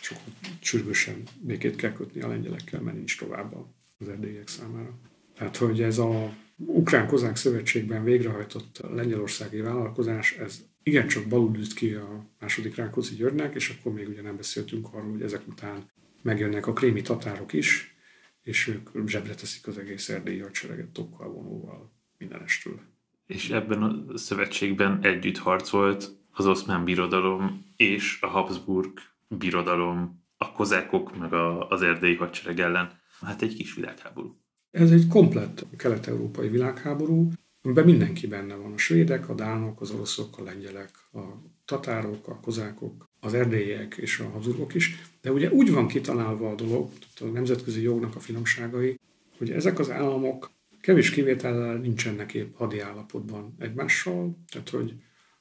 [0.00, 3.54] és akkor sürgősen békét kell kötni a lengyelekkel, mert nincs tovább
[3.98, 4.98] az erdélyek számára.
[5.34, 12.74] Tehát, hogy ez a Ukrán-Kozák Szövetségben végrehajtott lengyelországi vállalkozás, ez igencsak balul ki a második
[12.74, 15.90] Rákóczi Györgynek, és akkor még ugye nem beszéltünk arról, hogy ezek után
[16.22, 17.96] megjönnek a krémi tatárok is,
[18.42, 22.80] és ők zsebre teszik az egész erdélyi hadsereget tokkal vonóval mindenestől.
[23.26, 31.18] És ebben a szövetségben együtt harcolt az oszmán birodalom és a Habsburg birodalom, a kozákok
[31.18, 33.00] meg a, az erdélyi hadsereg ellen.
[33.20, 34.36] Hát egy kis világháború.
[34.70, 37.30] Ez egy komplett kelet-európai világháború,
[37.66, 38.72] amiben mindenki benne van.
[38.72, 41.20] A svédek, a dánok, az oroszok, a lengyelek, a
[41.64, 45.02] tatárok, a kozákok, az erdélyek és a habsburgok is.
[45.20, 46.90] De ugye úgy van kitalálva a dolog,
[47.20, 49.00] a nemzetközi jognak a finomságai,
[49.38, 50.50] hogy ezek az államok
[50.80, 54.94] kevés kivétellel nincsenek épp hadi állapotban egymással, tehát hogy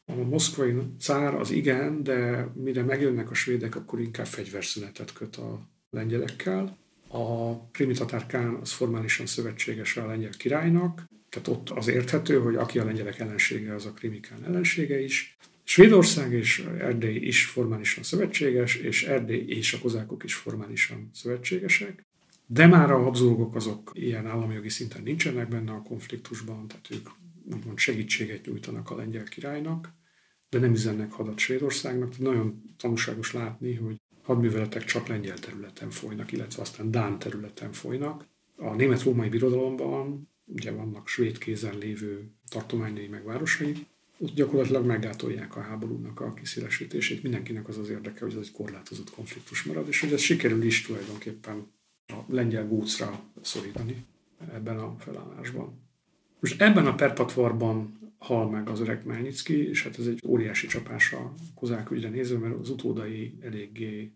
[0.06, 5.70] a moszkvai cár az igen, de mire megjönnek a svédek, akkor inkább fegyverszünetet köt a
[5.90, 6.78] lengyelekkel.
[7.08, 11.04] A primitatárkán az formálisan szövetséges a lengyel királynak,
[11.36, 15.38] tehát ott az érthető, hogy aki a lengyelek ellensége, az a krimikán ellensége is.
[15.64, 22.06] Svédország és Erdély is formálisan szövetséges, és Erdély és a kozákok is formálisan szövetségesek.
[22.46, 27.10] De már a habsburgok azok ilyen államjogi szinten nincsenek benne a konfliktusban, tehát ők
[27.56, 29.94] úgymond segítséget nyújtanak a lengyel királynak,
[30.50, 32.10] de nem üzennek hadat Svédországnak.
[32.10, 38.28] Tehát nagyon tanúságos látni, hogy hadműveletek csak lengyel területen folynak, illetve aztán Dán területen folynak.
[38.56, 43.86] A német-római birodalomban ugye vannak svéd kézen lévő tartományai meg városai,
[44.18, 47.24] ott gyakorlatilag meggátolják a háborúnak a kiszélesítését.
[47.24, 50.82] Mindenkinek az az érdeke, hogy ez egy korlátozott konfliktus marad, és hogy ez sikerül is
[50.82, 51.68] tulajdonképpen
[52.08, 54.06] a lengyel gócra szorítani
[54.54, 55.84] ebben a felállásban.
[56.40, 61.14] Most ebben a perpatvarban hal meg az öreg Melnyicki, és hát ez egy óriási csapás
[61.14, 64.12] a kozák ügyre nézve, mert az utódai eléggé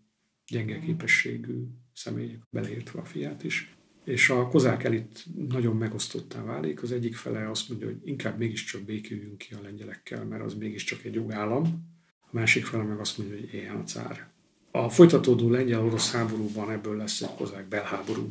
[0.46, 3.74] gyenge képességű személyek, beleértve a fiát is.
[4.04, 6.82] És a kozák elit nagyon megosztottá válik.
[6.82, 11.04] Az egyik fele azt mondja, hogy inkább mégiscsak béküljünk ki a lengyelekkel, mert az mégiscsak
[11.04, 11.88] egy jogállam.
[12.20, 14.28] A másik fele meg azt mondja, hogy éljen a cár.
[14.70, 18.28] A folytatódó lengyel-orosz háborúban ebből lesz egy kozák belháború,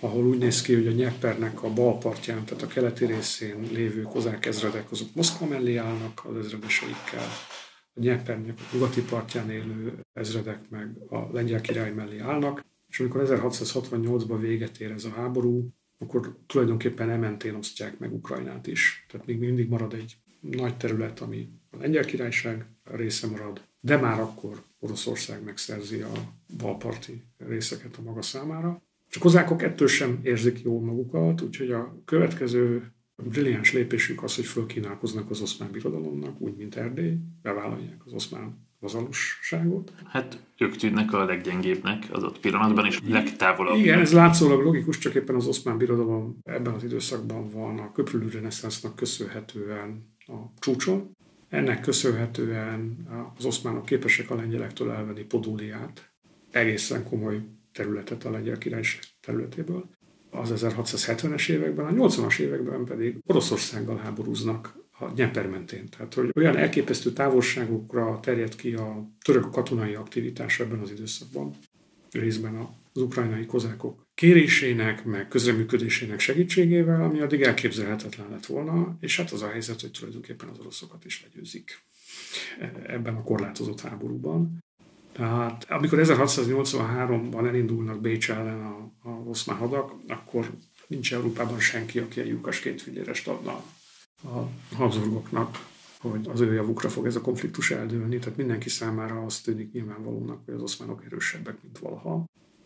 [0.00, 4.02] ahol úgy néz ki, hogy a Nyeppernek a bal partján, tehát a keleti részén lévő
[4.02, 7.28] kozák ezredek, azok Moszkva mellé állnak az ezredeseikkel,
[7.94, 12.64] a Nyeppernek a nyugati partján élő ezredek meg a lengyel király mellé állnak,
[12.94, 15.68] és amikor 1668-ban véget ér ez a háború,
[15.98, 19.06] akkor tulajdonképpen ementén osztják meg Ukrajnát is.
[19.08, 24.20] Tehát még mindig marad egy nagy terület, ami a lengyel királyság része marad, de már
[24.20, 26.12] akkor Oroszország megszerzi a
[26.56, 28.82] balparti részeket a maga számára.
[29.10, 34.44] És a kozákok ettől sem érzik jól magukat, úgyhogy a következő brilliáns lépésük az, hogy
[34.44, 39.92] fölkínálkoznak az oszmán birodalomnak, úgy, mint Erdély, bevállalják az oszmán vazalusságot.
[40.06, 43.76] Hát ők tűnnek a leggyengébbnek az ott pillanatban, és legtávolabb.
[43.76, 48.28] Igen, ez látszólag logikus, csak éppen az oszmán birodalom ebben az időszakban van a köprülő
[48.28, 51.10] reneszánsznak köszönhetően a csúcson.
[51.48, 53.06] Ennek köszönhetően
[53.38, 56.12] az oszmánok képesek a lengyelektől elvenni Podóliát,
[56.50, 57.40] egészen komoly
[57.72, 59.84] területet a lengyel királyság területéből.
[60.30, 65.88] Az 1670-es években, a 80-as években pedig Oroszországgal háborúznak a Nyeper mentén.
[65.88, 71.54] Tehát, hogy olyan elképesztő távolságokra terjed ki a török katonai aktivitás ebben az időszakban,
[72.10, 72.54] részben
[72.92, 79.42] az ukrajnai kozákok kérésének, meg közreműködésének segítségével, ami addig elképzelhetetlen lett volna, és hát az
[79.42, 81.82] a helyzet, hogy tulajdonképpen az oroszokat is legyőzik
[82.86, 84.62] ebben a korlátozott háborúban.
[85.12, 90.50] Tehát amikor 1683-ban elindulnak Bécs ellen a, a oszmán hadak, akkor
[90.86, 93.64] nincs Európában senki, aki egy lyukas kétfillérest adna
[94.24, 98.18] a Habsburgoknak, hogy az ő javukra fog ez a konfliktus eldőlni.
[98.18, 102.24] Tehát mindenki számára az tűnik nyilvánvalónak, hogy az oszmánok erősebbek, mint valaha.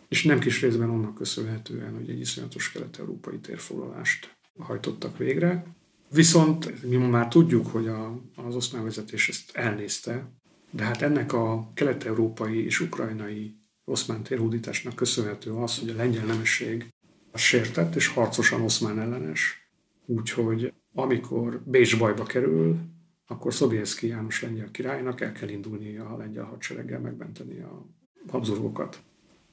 [0.08, 5.64] És nem kis részben annak köszönhetően, hogy egy iszonyatos kelet-európai térfoglalást hajtottak végre.
[6.10, 10.32] Viszont mi már tudjuk, hogy a, az oszmán vezetés ezt elnézte,
[10.70, 16.88] de hát ennek a kelet-európai és ukrajnai oszmán térhódításnak köszönhető az, hogy a lengyel nemesség
[17.34, 19.67] sértett és harcosan oszmán ellenes,
[20.08, 22.78] úgyhogy amikor Bécs bajba kerül,
[23.26, 27.86] akkor Szobieski János lengyel királynak el kell indulni a lengyel hadsereggel megmenteni a
[28.28, 29.02] Habsburgokat.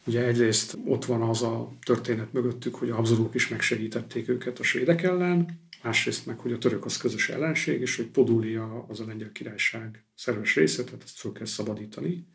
[0.06, 4.64] Ugye egyrészt ott van az a történet mögöttük, hogy a Habsburgok is megsegítették őket a
[4.64, 9.06] svédek ellen, másrészt meg, hogy a török az közös ellenség, és hogy Podulia az a
[9.06, 12.28] lengyel királyság szerves része, tehát ezt föl kell szabadítani.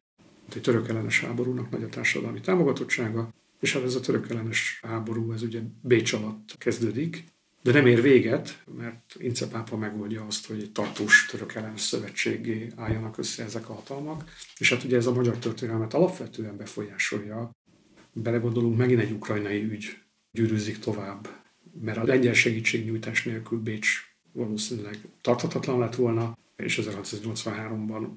[0.55, 5.33] Egy török ellenes háborúnak nagy a társadalmi támogatottsága, és hát ez a török ellenes háború,
[5.33, 7.25] ez ugye Bécs alatt kezdődik,
[7.63, 12.69] de nem ér véget, mert Ince pápa megoldja azt, hogy egy tartós török ellenes szövetségé
[12.77, 14.25] álljanak össze ezek a hatalmak,
[14.59, 17.51] és hát ugye ez a magyar történelmet alapvetően befolyásolja.
[18.13, 19.99] Belegondolunk, megint egy ukrajnai ügy
[20.33, 21.29] gyűrűzik tovább,
[21.81, 23.89] mert a lengyel segítségnyújtás nélkül Bécs
[24.33, 28.09] valószínűleg tarthatatlan lett volna, és 1683-ban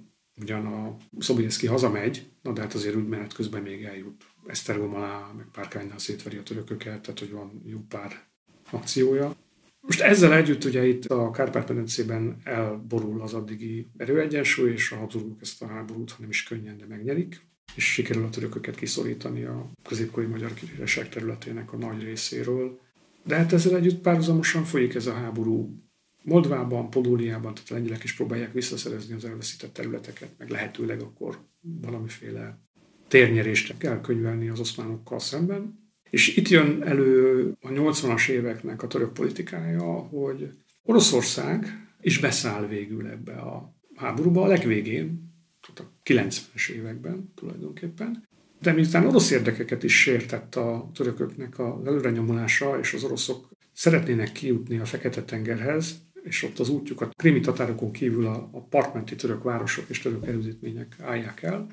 [0.41, 5.31] ugyan a Szobieski hazamegy, na de hát azért úgy menet közben még eljut Esztergom alá,
[5.37, 8.32] meg Párkánynál szétveri a törököket, tehát hogy van jó pár
[8.73, 9.35] akciója.
[9.81, 15.61] Most ezzel együtt ugye itt a Kárpát-medencében elborul az addigi erőegyensúly, és a Habsburgok ezt
[15.61, 17.41] a háborút, ha nem is könnyen, de megnyerik,
[17.75, 22.79] és sikerül a törököket kiszorítani a középkori magyar királyság területének a nagy részéről.
[23.23, 25.83] De hát ezzel együtt párhuzamosan folyik ez a háború
[26.23, 32.59] Moldvában, Podóliában, tehát a lengyelek is próbálják visszaszerezni az elveszített területeket, meg lehetőleg akkor valamiféle
[33.07, 35.82] térnyerést kell könyvelni az oszmánokkal szemben.
[36.13, 40.49] És itt jön elő a 80-as éveknek a török politikája, hogy
[40.83, 45.31] Oroszország is beszáll végül ebbe a háborúba a legvégén,
[45.75, 48.27] a 90-es években tulajdonképpen.
[48.61, 54.77] De miután orosz érdekeket is sértett a törököknek az előrenyomulása, és az oroszok szeretnének kijutni
[54.77, 59.99] a Fekete-tengerhez, és ott az útjukat krimi tatárokon kívül a, a partmenti török városok és
[59.99, 61.67] török erődítmények állják el.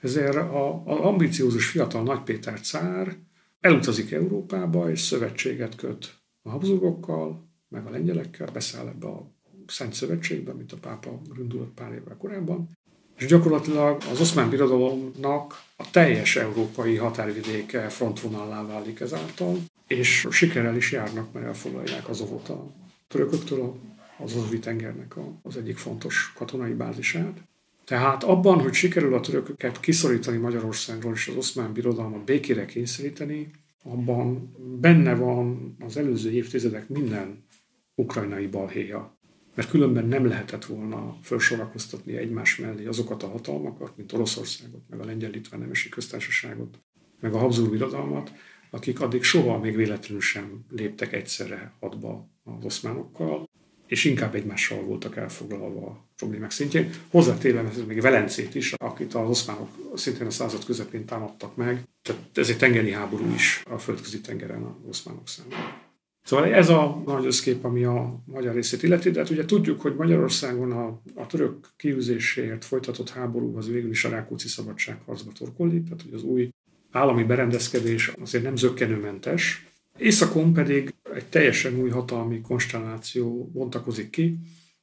[0.00, 3.16] Ezért a, a ambiciózus fiatal Nagy Péter cár
[3.60, 9.30] elutazik Európába, és szövetséget köt a Habsburgokkal, meg a lengyelekkel, beszáll ebbe a
[9.66, 12.68] Szent Szövetségbe, mint a pápa rundult pár évvel korábban,
[13.18, 19.56] és gyakorlatilag az oszmán birodalomnak a teljes európai határvidéke frontvonallá válik ezáltal,
[19.86, 22.70] és sikerrel is járnak, mert elfoglalják azovot a
[23.08, 23.74] törököktől
[24.18, 27.48] az Azovi tengernek az egyik fontos katonai bázisát.
[27.90, 33.50] Tehát abban, hogy sikerül a törököket kiszorítani Magyarországról és az oszmán birodalmat békére kényszeríteni,
[33.82, 37.44] abban benne van az előző évtizedek minden
[37.94, 39.18] ukrajnai balhéja.
[39.54, 45.04] Mert különben nem lehetett volna felsorakoztatni egymás mellé azokat a hatalmakat, mint Oroszországot, meg a
[45.04, 46.78] Lengyel-Litván Nemesi Köztársaságot,
[47.20, 48.32] meg a Habsburg birodalmat,
[48.70, 53.48] akik addig soha még véletlenül sem léptek egyszerre hadba az oszmánokkal,
[53.86, 56.90] és inkább egymással voltak elfoglalva problémák szintjén.
[57.10, 61.82] Hozzátéve ez még Velencét is, akit az oszmánok szintén a század közepén támadtak meg.
[62.02, 65.88] Tehát ez egy tengeri háború is a földközi tengeren az oszmánok számára.
[66.22, 69.94] Szóval ez a nagy összkép, ami a magyar részét illeti, de hát ugye tudjuk, hogy
[69.94, 76.02] Magyarországon a, a török kiűzésért folytatott háború az végül is a Rákóczi szabadságharcba torkollik, tehát
[76.02, 76.48] hogy az új
[76.90, 84.38] állami berendezkedés azért nem zöggenőmentes, Északon pedig egy teljesen új hatalmi konstelláció bontakozik ki.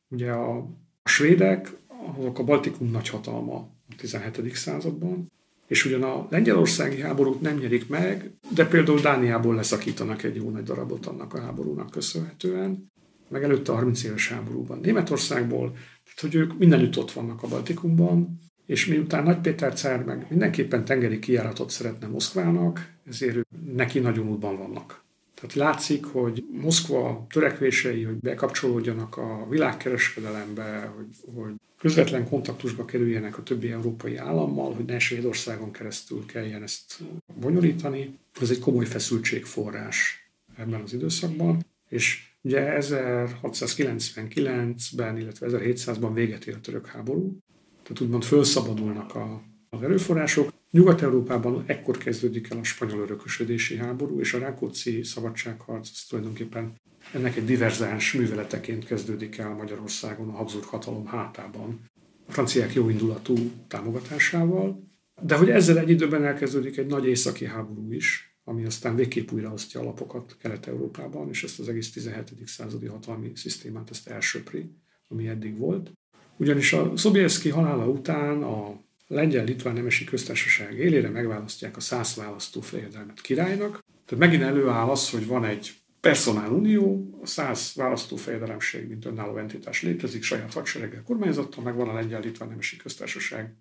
[0.07, 0.69] Ugye a,
[1.07, 1.71] a svédek,
[2.17, 3.55] azok a Baltikum nagyhatalma
[3.89, 4.55] a 17.
[4.55, 5.31] században,
[5.67, 10.63] és ugyan a lengyelországi háborút nem nyerik meg, de például Dániából leszakítanak egy jó nagy
[10.63, 12.91] darabot annak a háborúnak köszönhetően,
[13.29, 18.39] meg előtte a 30 éves háborúban Németországból, tehát hogy ők mindenütt ott vannak a Baltikumban,
[18.65, 23.37] és miután Nagy Péter cár meg mindenképpen tengeri kijáratot szeretne Moszkvának, ezért
[23.75, 25.05] neki nagyon útban vannak.
[25.41, 33.43] Tehát látszik, hogy Moszkva törekvései, hogy bekapcsolódjanak a világkereskedelembe, hogy, hogy közvetlen kontaktusba kerüljenek a
[33.43, 36.99] többi európai állammal, hogy ne Svédországon keresztül kelljen ezt
[37.39, 41.65] bonyolítani, ez egy komoly feszültségforrás ebben az időszakban.
[41.89, 47.37] És ugye 1699-ben, illetve 1700-ban véget ér a török háború,
[47.83, 54.33] tehát úgymond felszabadulnak a, az erőforrások, Nyugat-Európában ekkor kezdődik el a spanyol örökösödési háború, és
[54.33, 56.73] a Rákóczi szabadságharc az tulajdonképpen
[57.13, 61.79] ennek egy diverzáns műveleteként kezdődik el Magyarországon a Habsburg hatalom hátában,
[62.27, 63.35] a franciák jóindulatú
[63.67, 64.83] támogatásával,
[65.21, 69.79] de hogy ezzel egy időben elkezdődik egy nagy északi háború is, ami aztán végképp újraosztja
[69.79, 72.31] alapokat Kelet-Európában, és ezt az egész 17.
[72.45, 74.71] századi hatalmi szisztémát ezt elsöpri,
[75.07, 75.91] ami eddig volt.
[76.37, 83.21] Ugyanis a Szobieski halála után a lengyel-litván nemesi köztársaság élére megválasztják a száz választó fejedelmet
[83.21, 83.83] királynak.
[84.05, 87.73] Tehát megint előáll az, hogy van egy personál unió, a száz
[88.15, 93.53] fejedelemség, mint önálló entitás létezik, saját hadsereggel kormányzattal, meg van a lengyel-litván nemesi köztársaság,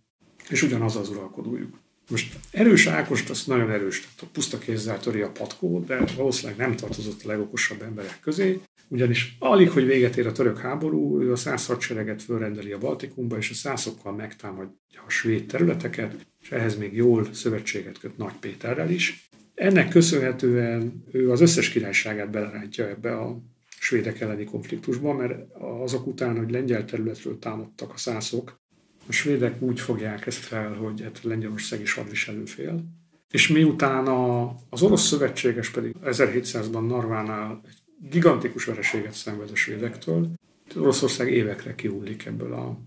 [0.48, 1.78] és ugyanaz az uralkodójuk.
[2.10, 6.76] Most erős Ákost, az nagyon erős, tehát puszta kézzel töri a patkót, de valószínűleg nem
[6.76, 11.36] tartozott a legokosabb emberek közé, ugyanis alig, hogy véget ér a török háború, ő a
[11.36, 16.94] száz hadsereget fölrendeli a Baltikumba, és a szászokkal megtámadja a svéd területeket, és ehhez még
[16.94, 19.28] jól szövetséget köt Nagy Péterrel is.
[19.54, 23.38] Ennek köszönhetően ő az összes királyságát belerántja ebbe a
[23.78, 25.52] svédek elleni konfliktusba, mert
[25.82, 28.60] azok után, hogy lengyel területről támadtak a szászok,
[29.08, 32.84] a svédek úgy fogják ezt fel, hogy hát Lengyelország is hadviselő fél.
[33.30, 37.78] És miután a, az orosz szövetséges pedig 1700-ban Narvánál egy
[38.10, 40.30] gigantikus vereséget szenved a svédektől,
[40.74, 42.78] Oroszország évekre kihullik ebből a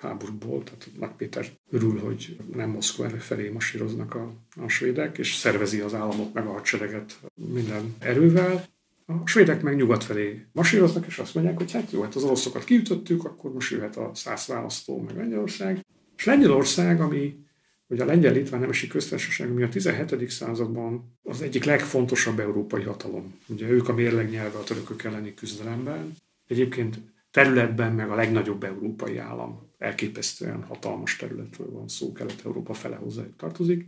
[0.00, 5.80] háborúból, tehát Nagy Péter örül, hogy nem Moszkva felé masíroznak a, a svédek, és szervezi
[5.80, 8.64] az államot meg a hadsereget minden erővel.
[9.06, 12.64] A svédek meg nyugat felé masíroznak, és azt mondják, hogy hát jó, hát az oroszokat
[12.64, 15.86] kiütöttük, akkor most jöhet a száz választó, meg Lengyelország.
[16.16, 17.44] És Lengyelország, ami
[17.88, 20.30] hogy a lengyel-litván nemesi köztársaság, ami a 17.
[20.30, 23.34] században az egyik legfontosabb európai hatalom.
[23.46, 26.12] Ugye ők a mérlegnyelve a törökök elleni küzdelemben.
[26.46, 26.98] Egyébként
[27.30, 29.70] területben meg a legnagyobb európai állam.
[29.78, 33.86] Elképesztően hatalmas területről van szó, Kelet-Európa fele hozzájuk tartozik.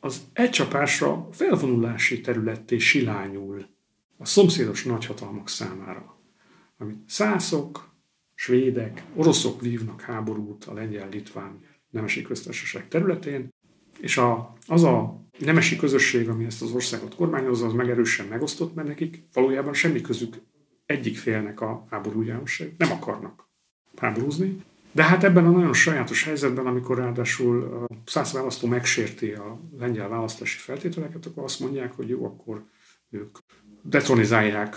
[0.00, 3.66] Az egy csapásra felvonulási területté silányul
[4.18, 6.18] a szomszédos nagyhatalmak számára,
[6.78, 7.92] amit szászok,
[8.34, 11.60] svédek, oroszok vívnak háborút a lengyel-litván
[11.90, 13.48] nemesi köztársaság területén,
[14.00, 18.88] és a, az a nemesi közösség, ami ezt az országot kormányozza, az megerősen megosztott, mert
[18.88, 20.36] nekik valójában semmi közük
[20.86, 23.48] egyik félnek a háborújához nem akarnak
[23.96, 24.62] háborúzni.
[24.92, 30.08] De hát ebben a nagyon sajátos helyzetben, amikor ráadásul a száz választó megsérti a lengyel
[30.08, 32.64] választási feltételeket, akkor azt mondják, hogy jó, akkor
[33.10, 33.38] ők
[33.84, 34.76] detronizálják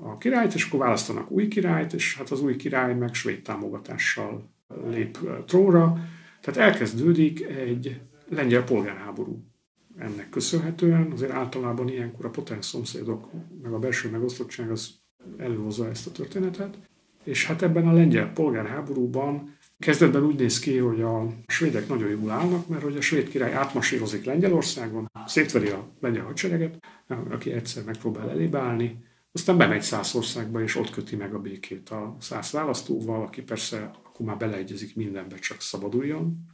[0.00, 4.50] a királyt, és akkor választanak új királyt, és hát az új király meg svéd támogatással
[4.90, 5.98] lép trónra.
[6.40, 9.44] Tehát elkezdődik egy lengyel polgárháború.
[9.98, 13.30] Ennek köszönhetően azért általában ilyenkor a potens szomszédok,
[13.62, 14.90] meg a belső megosztottság az
[15.38, 16.78] előhozza ezt a történetet.
[17.24, 22.30] És hát ebben a lengyel polgárháborúban Kezdetben úgy néz ki, hogy a svédek nagyon jól
[22.30, 26.78] állnak, mert hogy a svéd király átmasírozik Lengyelországon, szétveri a lengyel hadsereget,
[27.30, 32.16] aki egyszer megpróbál elébe állni, aztán bemegy Szászországba, és ott köti meg a békét a
[32.20, 36.46] száz választóval, aki persze akkor már beleegyezik mindenbe, csak szabaduljon.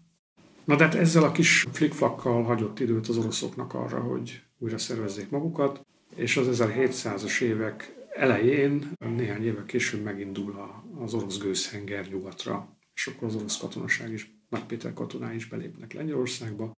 [0.65, 5.31] Na de hát ezzel a kis flikflakkal hagyott időt az oroszoknak arra, hogy újra szervezzék
[5.31, 10.55] magukat, és az 1700-as évek elején, néhány évek később megindul
[10.99, 15.93] az orosz gőzhenger nyugatra és akkor az orosz katonaság is, Nagy Péter katonái is belépnek
[15.93, 16.73] Lengyelországba.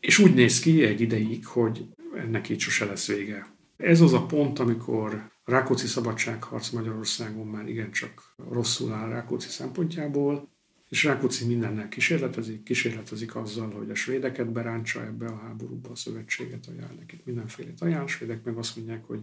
[0.00, 3.46] És úgy néz ki egy ideig, hogy ennek így sose lesz vége.
[3.76, 10.48] Ez az a pont, amikor Rákóczi szabadságharc Magyarországon már igencsak rosszul áll Rákóczi szempontjából,
[10.88, 16.66] és Rákóczi mindennel kísérletezik, kísérletezik azzal, hogy a svédeket berántsa ebbe a háborúba, a szövetséget
[16.66, 19.20] ajánl nekik, mindenféle ajánl, a svédek meg azt mondják, hogy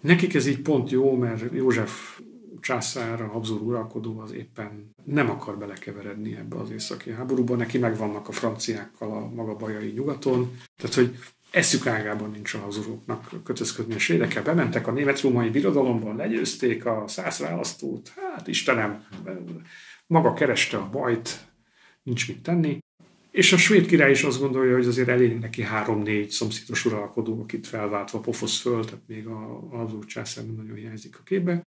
[0.00, 2.20] nekik ez így pont jó, mert József
[2.62, 8.28] császár, a Habsburg uralkodó az éppen nem akar belekeveredni ebbe az északi háborúba, neki megvannak
[8.28, 11.16] a franciákkal a maga bajai nyugaton, tehát hogy
[11.50, 14.42] eszük ágában nincs a Habsburgoknak kötözködni a svédekkel.
[14.42, 19.04] Bementek a német-római birodalomban, legyőzték a száz választót, hát Istenem,
[20.06, 21.46] maga kereste a bajt,
[22.02, 22.78] nincs mit tenni.
[23.30, 27.66] És a svéd király is azt gondolja, hogy azért elég neki három-négy szomszédos uralkodó, akit
[27.66, 31.62] felváltva pofosz föl, tehát még a Habsburg császár nagyon hiányzik a képbe.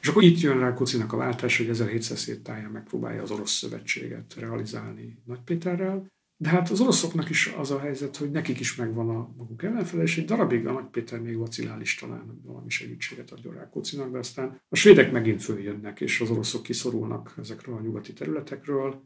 [0.00, 5.22] És akkor itt jön Rákóczinak a váltás, hogy 1700 táján megpróbálja az orosz szövetséget realizálni
[5.24, 6.06] Nagypéterrel.
[6.40, 10.02] De hát az oroszoknak is az a helyzet, hogy nekik is megvan a maguk ellenfele,
[10.02, 14.60] és egy darabig a Nagypéter még vacilál is talán, valami segítséget adjon Rákóczinak, de aztán
[14.68, 19.02] a svédek megint följönnek, és az oroszok kiszorulnak ezekről a nyugati területekről.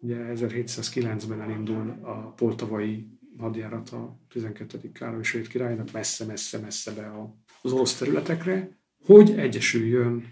[0.00, 4.92] Ugye 1709-ben elindul a poltavai hadjárat a 12.
[4.92, 7.12] Károly svéd királynak messze-messze-messze be
[7.62, 10.24] az orosz területekre, hogy egyesüljön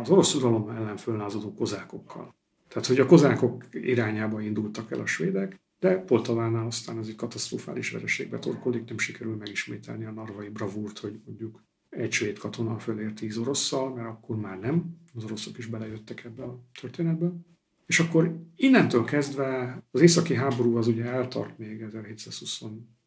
[0.00, 2.34] az orosz uralom ellen fölnázadó kozákokkal.
[2.68, 7.90] Tehát, hogy a kozákok irányába indultak el a svédek, de Poltavánál aztán ez egy katasztrofális
[7.90, 13.36] vereségbe torkolik, nem sikerül megismételni a narvai bravúrt, hogy mondjuk egy svéd katona fölért tíz
[13.38, 17.32] orosszal, mert akkor már nem, az oroszok is belejöttek ebbe a történetbe.
[17.86, 22.60] És akkor innentől kezdve az északi háború az ugye eltart még 1720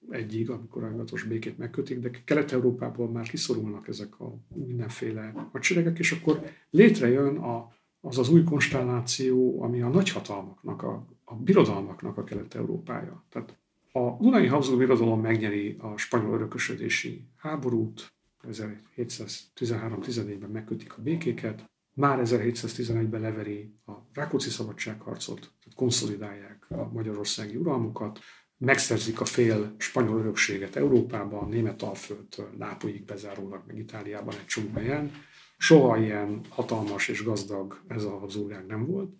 [0.09, 6.11] egyig, amikor a hivatalos békét megkötik, de Kelet-Európából már kiszorulnak ezek a mindenféle hadseregek, és
[6.11, 13.25] akkor létrejön a, az az új konstelláció, ami a nagyhatalmaknak, a, a birodalmaknak a Kelet-Európája.
[13.29, 13.57] Tehát
[13.91, 18.13] a Dunai Habsburg birodalom megnyeri a spanyol örökösödési háborút,
[18.47, 28.19] 1713-14-ben megkötik a békéket, már 1711-ben leveri a Rákóczi szabadságharcot, tehát konszolidálják a magyarországi uralmukat,
[28.57, 35.11] megszerzik a fél spanyol örökséget Európában, német alföldtől Nápolyig bezárólag, meg Itáliában egy csomó helyen.
[35.57, 39.13] Soha ilyen hatalmas és gazdag ez a Habsburg nem volt.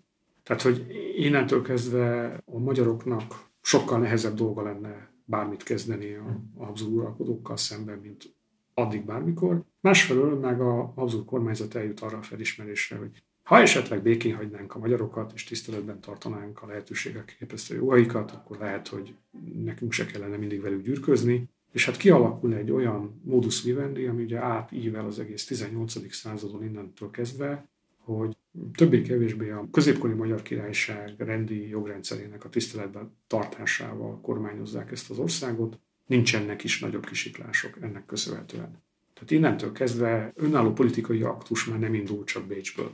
[0.44, 7.58] Tehát, hogy innentől kezdve a magyaroknak sokkal nehezebb dolga lenne bármit kezdeni a, a uralkodókkal
[7.58, 8.36] szemben, mint
[8.74, 9.64] addig bármikor.
[9.82, 14.80] Másfelől meg a Habsburg kormányzat eljut arra a felismerésre, hogy ha esetleg békén hagynánk a
[14.80, 19.16] magyarokat, és tiszteletben tartanánk a lehetőségek képesztő jogaikat, akkor lehet, hogy
[19.64, 21.50] nekünk se kellene mindig velük gyűrközni.
[21.72, 26.14] És hát kialakul egy olyan modus vivendi, ami ugye átível az egész 18.
[26.14, 27.68] századon innentől kezdve,
[27.98, 28.38] hogy
[28.76, 35.80] többé-kevésbé a középkori Magyar Királyság rendi jogrendszerének a tiszteletben tartásával kormányozzák ezt az országot.
[36.06, 38.84] Nincsenek is nagyobb kisiklások ennek köszönhetően.
[39.14, 42.91] Tehát innentől kezdve önálló politikai aktus már nem indul csak Bécsből.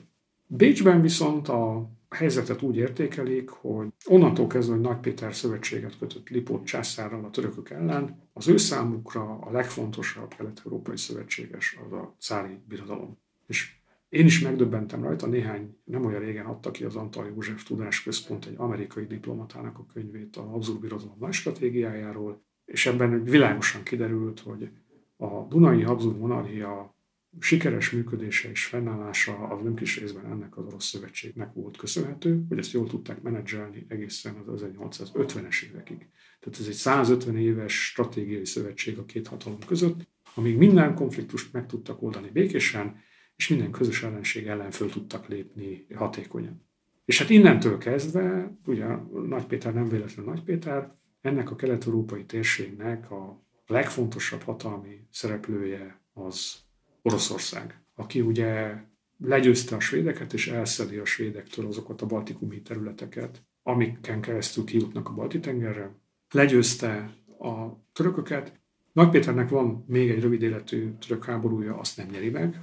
[0.54, 6.66] Bécsben viszont a helyzetet úgy értékelik, hogy onnantól kezdve, hogy Nagy Péter szövetséget kötött Lipót
[6.66, 13.18] császárral a törökök ellen, az ő számukra a legfontosabb kelet-európai szövetséges az a cári birodalom.
[13.48, 13.76] És
[14.10, 18.56] én is megdöbbentem rajta, néhány, nem olyan régen adta ki az Antal József Tudásközpont egy
[18.58, 24.70] amerikai diplomatának a könyvét a Habsburg Birodalom nagy stratégiájáról, és ebben világosan kiderült, hogy
[25.18, 26.96] a Dunai Habsburg monarchia
[27.40, 32.58] sikeres működése és fennállása az nem kis részben ennek az orosz szövetségnek volt köszönhető, hogy
[32.58, 36.08] ezt jól tudták menedzselni egészen az 1850-es évekig.
[36.40, 41.66] Tehát ez egy 150 éves stratégiai szövetség a két hatalom között, amíg minden konfliktust meg
[41.66, 43.00] tudtak oldani békésen,
[43.36, 46.70] és minden közös ellenség ellen föl tudtak lépni hatékonyan.
[47.06, 48.86] És hát innentől kezdve, ugye
[49.28, 56.56] Nagy Péter nem véletlenül Nagy Péter, ennek a kelet-európai térségnek a legfontosabb hatalmi szereplője az
[57.02, 58.76] Oroszország, aki ugye
[59.18, 65.14] legyőzte a svédeket, és elszedi a svédektől azokat a baltikumi területeket, amiken keresztül kijutnak a
[65.14, 65.96] Balti-tengerre.
[66.32, 68.60] Legyőzte a törököket.
[68.92, 72.60] Nagypéternek van még egy rövid életű török háborúja, azt nem nyeri meg.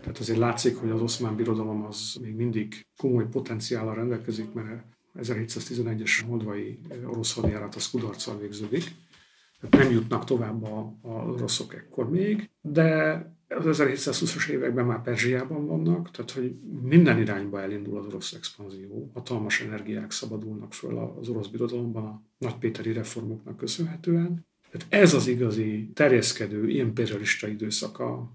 [0.00, 4.84] Tehát azért látszik, hogy az oszmán birodalom az még mindig komoly potenciállal rendelkezik, mert
[5.14, 8.84] 1711-es moldvai orosz hadjárat az kudarccal végződik.
[9.60, 15.66] Tehát nem jutnak tovább a, a oroszok ekkor még, de az 1720-as években már Perzsiában
[15.66, 21.46] vannak, tehát hogy minden irányba elindul az orosz expanzió, hatalmas energiák szabadulnak föl az orosz
[21.46, 24.46] birodalomban a nagypéteri reformoknak köszönhetően.
[24.70, 28.32] Tehát ez az igazi terjeszkedő, imperialista időszaka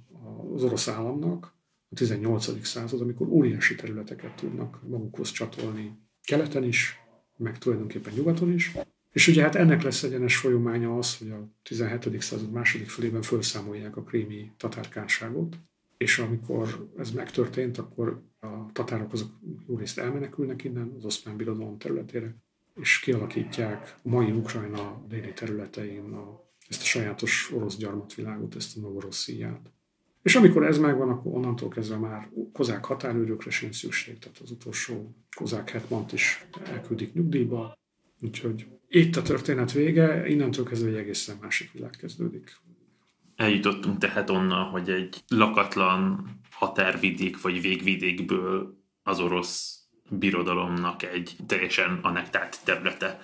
[0.53, 1.53] az orosz államnak,
[1.89, 2.65] a 18.
[2.65, 6.99] század, amikor óriási területeket tudnak magukhoz csatolni keleten is,
[7.37, 8.71] meg tulajdonképpen nyugaton is.
[9.13, 12.21] És ugye hát ennek lesz egyenes folyamánya az, hogy a 17.
[12.21, 15.57] század második felében felszámolják a krími tatárkánságot,
[15.97, 19.29] és amikor ez megtörtént, akkor a tatárok azok
[19.67, 22.35] jó részt elmenekülnek innen, az oszmán birodalom területére,
[22.75, 28.79] és kialakítják a mai Ukrajna déli területein a, ezt a sajátos orosz gyarmatvilágot, ezt a
[28.79, 29.71] Novorossziját.
[30.23, 35.15] És amikor ez megvan, akkor onnantól kezdve már kozák határőrökre sincs szükség, tehát az utolsó
[35.35, 37.81] kozák hetmant is elküldik nyugdíjba,
[38.23, 42.55] úgyhogy itt a történet vége, innentől kezdve egy egészen másik világ kezdődik.
[43.35, 52.59] Eljutottunk tehát onnan, hogy egy lakatlan határvidék vagy végvidékből az orosz birodalomnak egy teljesen annektált
[52.65, 53.19] területe.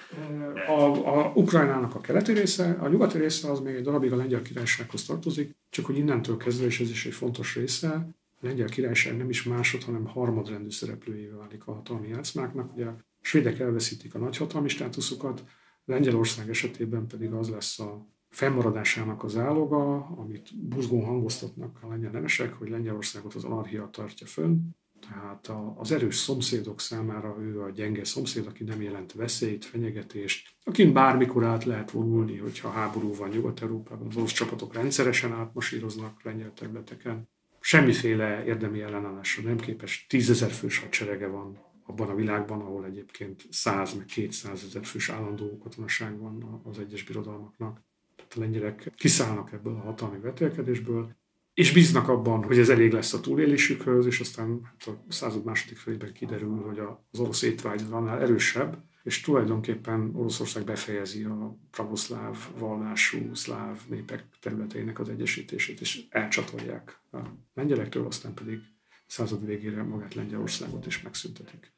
[0.68, 0.82] A,
[1.18, 5.06] a Ukrajnának a keleti része, a nyugati része az még egy darabig a lengyel királysághoz
[5.06, 8.08] tartozik, csak hogy innentől kezdve, és ez is egy fontos része,
[8.42, 12.74] a lengyel királyság nem is másod, hanem harmadrendű szereplőjével válik a hatalmi játszmáknak.
[12.74, 12.86] Ugye
[13.22, 15.44] a svédek elveszítik a nagyhatalmi státuszokat,
[15.86, 22.54] Lengyelország esetében pedig az lesz a fennmaradásának az áloga, amit buzgón hangoztatnak a lengyel nemesek,
[22.54, 24.58] hogy Lengyelországot az anarchia tartja fönn.
[25.00, 30.94] Tehát az erős szomszédok számára ő a gyenge szomszéd, aki nem jelent veszélyt, fenyegetést, akin
[30.94, 34.08] bármikor át lehet vonulni, hogyha háború van Nyugat-Európában.
[34.08, 37.30] Az orosz csapatok rendszeresen átmasíroznak lengyel területeken.
[37.60, 43.94] Semmiféle érdemi ellenállásra nem képes, tízezer fős hadserege van abban a világban, ahol egyébként 100
[43.94, 47.82] meg 200 ezer fős állandó katonaság van az egyes birodalmaknak.
[48.16, 51.18] Tehát a lengyelek kiszállnak ebből a hatalmi vetélkedésből,
[51.54, 55.78] és bíznak abban, hogy ez elég lesz a túlélésükhöz, és aztán hát a század második
[55.78, 56.80] felében kiderül, hogy
[57.12, 65.00] az orosz étvágy annál erősebb, és tulajdonképpen Oroszország befejezi a pravoszláv vallású szláv népek területeinek
[65.00, 67.18] az egyesítését, és elcsatolják a
[67.54, 68.60] lengyelektől, aztán pedig
[69.06, 71.78] század végére magát Lengyelországot is megszüntetik.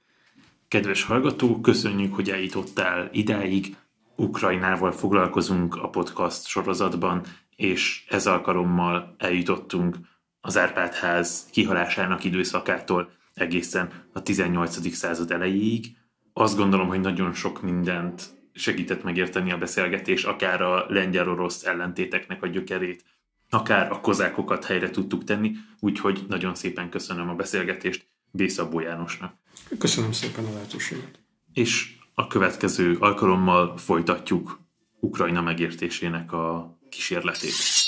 [0.71, 3.75] Kedves hallgató, köszönjük, hogy eljutottál idáig.
[4.15, 7.21] Ukrajnával foglalkozunk a podcast sorozatban,
[7.55, 9.97] és ez alkalommal eljutottunk
[10.41, 14.93] az Árpádház kihalásának időszakától egészen a 18.
[14.95, 15.85] század elejéig.
[16.33, 18.23] Azt gondolom, hogy nagyon sok mindent
[18.53, 23.03] segített megérteni a beszélgetés, akár a lengyel-orosz ellentéteknek a gyökerét,
[23.49, 29.33] akár a kozákokat helyre tudtuk tenni, úgyhogy nagyon szépen köszönöm a beszélgetést Bészabó Jánosnak.
[29.77, 31.19] Köszönöm szépen a lehetőséget.
[31.53, 34.59] És a következő alkalommal folytatjuk
[34.99, 37.80] Ukrajna megértésének a kísérletét.